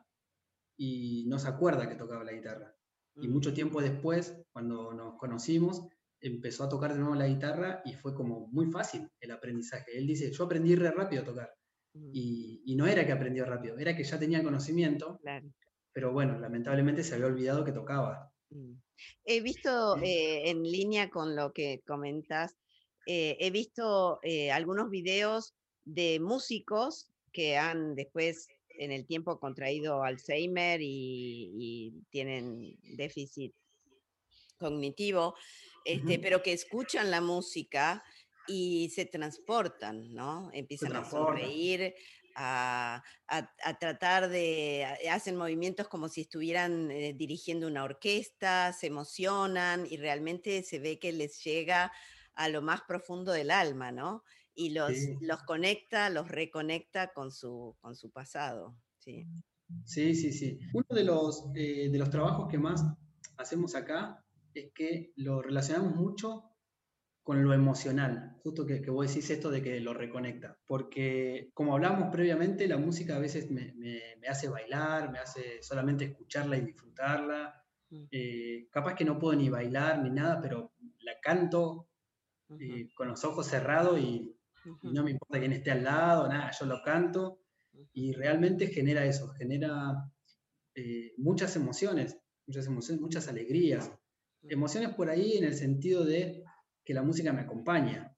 y 0.76 1.24
no 1.26 1.38
se 1.38 1.48
acuerda 1.48 1.88
que 1.88 1.94
tocaba 1.94 2.24
la 2.24 2.32
guitarra. 2.32 2.74
Y 3.16 3.28
mucho 3.28 3.50
mm. 3.50 3.54
tiempo 3.54 3.80
después, 3.80 4.42
cuando 4.52 4.92
nos 4.92 5.16
conocimos, 5.16 5.86
empezó 6.20 6.64
a 6.64 6.68
tocar 6.68 6.92
de 6.92 7.00
nuevo 7.00 7.14
la 7.14 7.26
guitarra 7.26 7.82
y 7.84 7.94
fue 7.94 8.14
como 8.14 8.48
muy 8.48 8.66
fácil 8.66 9.08
el 9.20 9.30
aprendizaje. 9.30 9.96
Él 9.96 10.06
dice, 10.06 10.30
yo 10.30 10.44
aprendí 10.44 10.74
re 10.74 10.90
rápido 10.90 11.22
a 11.22 11.24
tocar. 11.26 11.54
Y, 11.94 12.74
no 12.76 12.86
era 12.86 13.04
que 13.06 13.12
aprendió 13.12 13.44
rápido, 13.44 13.78
era 13.78 13.94
que 13.94 14.04
ya 14.04 14.18
tenía 14.18 14.42
conocimiento, 14.42 15.20
pero 15.92 16.12
bueno, 16.12 16.38
lamentablemente 16.38 17.04
se 17.04 17.14
había 17.14 17.26
olvidado 17.26 17.64
que 17.64 17.72
tocaba. 17.72 18.32
Mm. 18.50 18.74
He 19.24 19.40
visto 19.40 19.98
eh, 19.98 20.48
en 20.48 20.62
línea 20.62 21.10
con 21.10 21.36
lo 21.36 21.52
que 21.52 21.82
comentas, 21.86 22.56
eh, 23.06 23.36
he 23.40 23.50
visto 23.50 24.20
eh, 24.22 24.50
algunos 24.50 24.90
videos 24.90 25.54
de 25.84 26.20
músicos 26.20 27.10
que 27.32 27.56
han 27.56 27.94
después 27.94 28.48
en 28.68 28.92
el 28.92 29.06
tiempo 29.06 29.38
contraído 29.38 30.02
Alzheimer 30.02 30.80
y, 30.82 31.92
tienen 32.10 32.78
déficit 32.96 33.52
cognitivo, 34.56 35.34
este, 35.84 36.18
pero 36.20 36.42
que 36.42 36.52
escuchan 36.52 37.10
la 37.10 37.20
música 37.20 38.04
y 38.46 38.90
se 38.90 39.06
transportan, 39.06 40.14
¿no? 40.14 40.50
Empiezan 40.52 40.96
a 40.96 41.08
sonreír, 41.08 41.94
a, 42.34 43.02
tratar 43.80 44.28
de, 44.28 44.86
hacen 45.10 45.36
movimientos 45.36 45.88
como 45.88 46.08
si 46.08 46.22
estuvieran 46.22 46.90
eh, 46.90 47.14
dirigiendo 47.14 47.66
una 47.66 47.84
orquesta, 47.84 48.72
se 48.72 48.86
emocionan 48.86 49.86
y 49.88 49.96
realmente 49.96 50.62
se 50.62 50.78
ve 50.78 50.98
que 50.98 51.12
les 51.12 51.42
llega 51.44 51.92
a 52.34 52.48
lo 52.48 52.62
más 52.62 52.82
profundo 52.82 53.32
del 53.32 53.50
alma, 53.50 53.92
¿no? 53.92 54.24
Y 54.54 54.70
los, 54.70 54.92
los 55.20 55.42
conecta, 55.42 56.10
los 56.10 56.28
reconecta 56.28 57.12
con 57.12 57.30
su, 57.30 57.76
con 57.80 57.96
su 57.96 58.10
pasado. 58.10 58.76
Sí, 58.98 59.26
sí, 59.84 60.14
sí. 60.14 60.32
sí. 60.32 60.58
Uno 60.74 60.86
de 60.90 61.04
los, 61.04 61.46
eh, 61.54 61.88
de 61.90 61.98
los 61.98 62.10
trabajos 62.10 62.48
que 62.50 62.58
más 62.58 62.84
hacemos 63.36 63.74
acá 63.74 64.24
es 64.54 64.72
que 64.74 65.12
lo 65.16 65.40
relacionamos 65.40 65.94
mucho 65.94 66.51
con 67.22 67.44
lo 67.44 67.54
emocional, 67.54 68.36
justo 68.42 68.66
que, 68.66 68.82
que, 68.82 68.90
vos 68.90 69.06
decís 69.06 69.30
esto 69.30 69.50
de 69.50 69.62
que 69.62 69.78
lo 69.80 69.94
reconecta, 69.94 70.58
porque 70.66 71.50
como 71.54 71.74
hablamos 71.74 72.10
previamente, 72.10 72.66
la 72.66 72.78
música 72.78 73.16
a 73.16 73.20
veces 73.20 73.48
me, 73.50 73.72
hace 74.28 74.48
bailar, 74.48 75.12
me 75.12 75.20
hace 75.20 75.62
solamente 75.62 76.06
escucharla 76.06 76.56
y 76.56 76.62
disfrutarla, 76.62 77.64
mm. 77.90 78.04
eh, 78.10 78.68
capaz 78.70 78.96
que 78.96 79.04
no 79.04 79.18
puedo 79.18 79.38
ni 79.38 79.48
bailar 79.48 80.02
ni 80.02 80.10
nada, 80.10 80.40
pero 80.40 80.72
la 81.00 81.12
canto 81.22 81.88
eh, 82.58 82.88
con 82.94 83.08
los 83.08 83.24
ojos 83.24 83.46
cerrados 83.46 84.00
y, 84.00 84.36
no 84.82 85.02
me 85.02 85.10
importa 85.10 85.40
quién 85.40 85.52
esté 85.52 85.72
al 85.72 85.82
lado, 85.82 86.28
nada, 86.28 86.52
yo 86.52 86.66
lo 86.66 86.82
canto 86.84 87.40
y 87.92 88.12
realmente 88.12 88.68
genera 88.68 89.04
eso, 89.04 89.32
genera 89.34 90.08
eh, 90.76 91.14
muchas 91.16 91.56
emociones, 91.56 92.16
muchas 92.46 92.66
emociones, 92.66 93.00
muchas 93.00 93.26
alegrías. 93.26 93.90
Emociones 94.42 94.94
por 94.94 95.10
ahí 95.10 95.36
en 95.36 95.44
el 95.44 95.54
sentido 95.54 96.04
de 96.04 96.44
que 96.84 96.94
la 96.94 97.02
música 97.02 97.32
me 97.32 97.42
acompaña. 97.42 98.14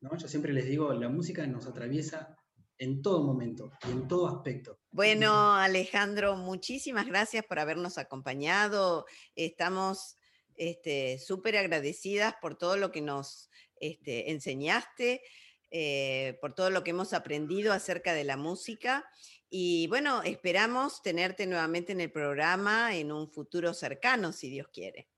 ¿no? 0.00 0.16
Yo 0.16 0.28
siempre 0.28 0.52
les 0.52 0.66
digo, 0.66 0.92
la 0.92 1.08
música 1.08 1.46
nos 1.46 1.66
atraviesa 1.66 2.36
en 2.78 3.00
todo 3.00 3.22
momento 3.22 3.70
y 3.86 3.92
en 3.92 4.08
todo 4.08 4.26
aspecto. 4.26 4.80
Bueno, 4.90 5.54
Alejandro, 5.54 6.36
muchísimas 6.36 7.06
gracias 7.06 7.44
por 7.44 7.58
habernos 7.58 7.98
acompañado. 7.98 9.06
Estamos 9.36 10.18
este, 10.56 11.18
súper 11.18 11.56
agradecidas 11.56 12.34
por 12.40 12.56
todo 12.56 12.76
lo 12.76 12.90
que 12.90 13.00
nos 13.00 13.50
este, 13.76 14.32
enseñaste, 14.32 15.22
eh, 15.70 16.38
por 16.40 16.54
todo 16.54 16.70
lo 16.70 16.82
que 16.82 16.90
hemos 16.90 17.12
aprendido 17.12 17.72
acerca 17.72 18.14
de 18.14 18.24
la 18.24 18.36
música. 18.36 19.04
Y 19.48 19.86
bueno, 19.86 20.22
esperamos 20.22 21.02
tenerte 21.02 21.46
nuevamente 21.46 21.92
en 21.92 22.00
el 22.00 22.10
programa 22.10 22.96
en 22.96 23.12
un 23.12 23.30
futuro 23.30 23.74
cercano, 23.74 24.32
si 24.32 24.48
Dios 24.48 24.68
quiere. 24.72 25.08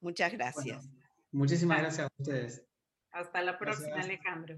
Muchas 0.00 0.32
gracias. 0.32 0.88
Muchísimas 1.32 1.78
gracias 1.78 2.06
a 2.06 2.22
ustedes. 2.22 2.66
Hasta 3.12 3.42
la 3.42 3.58
próxima, 3.58 3.96
Alejandro. 3.96 4.56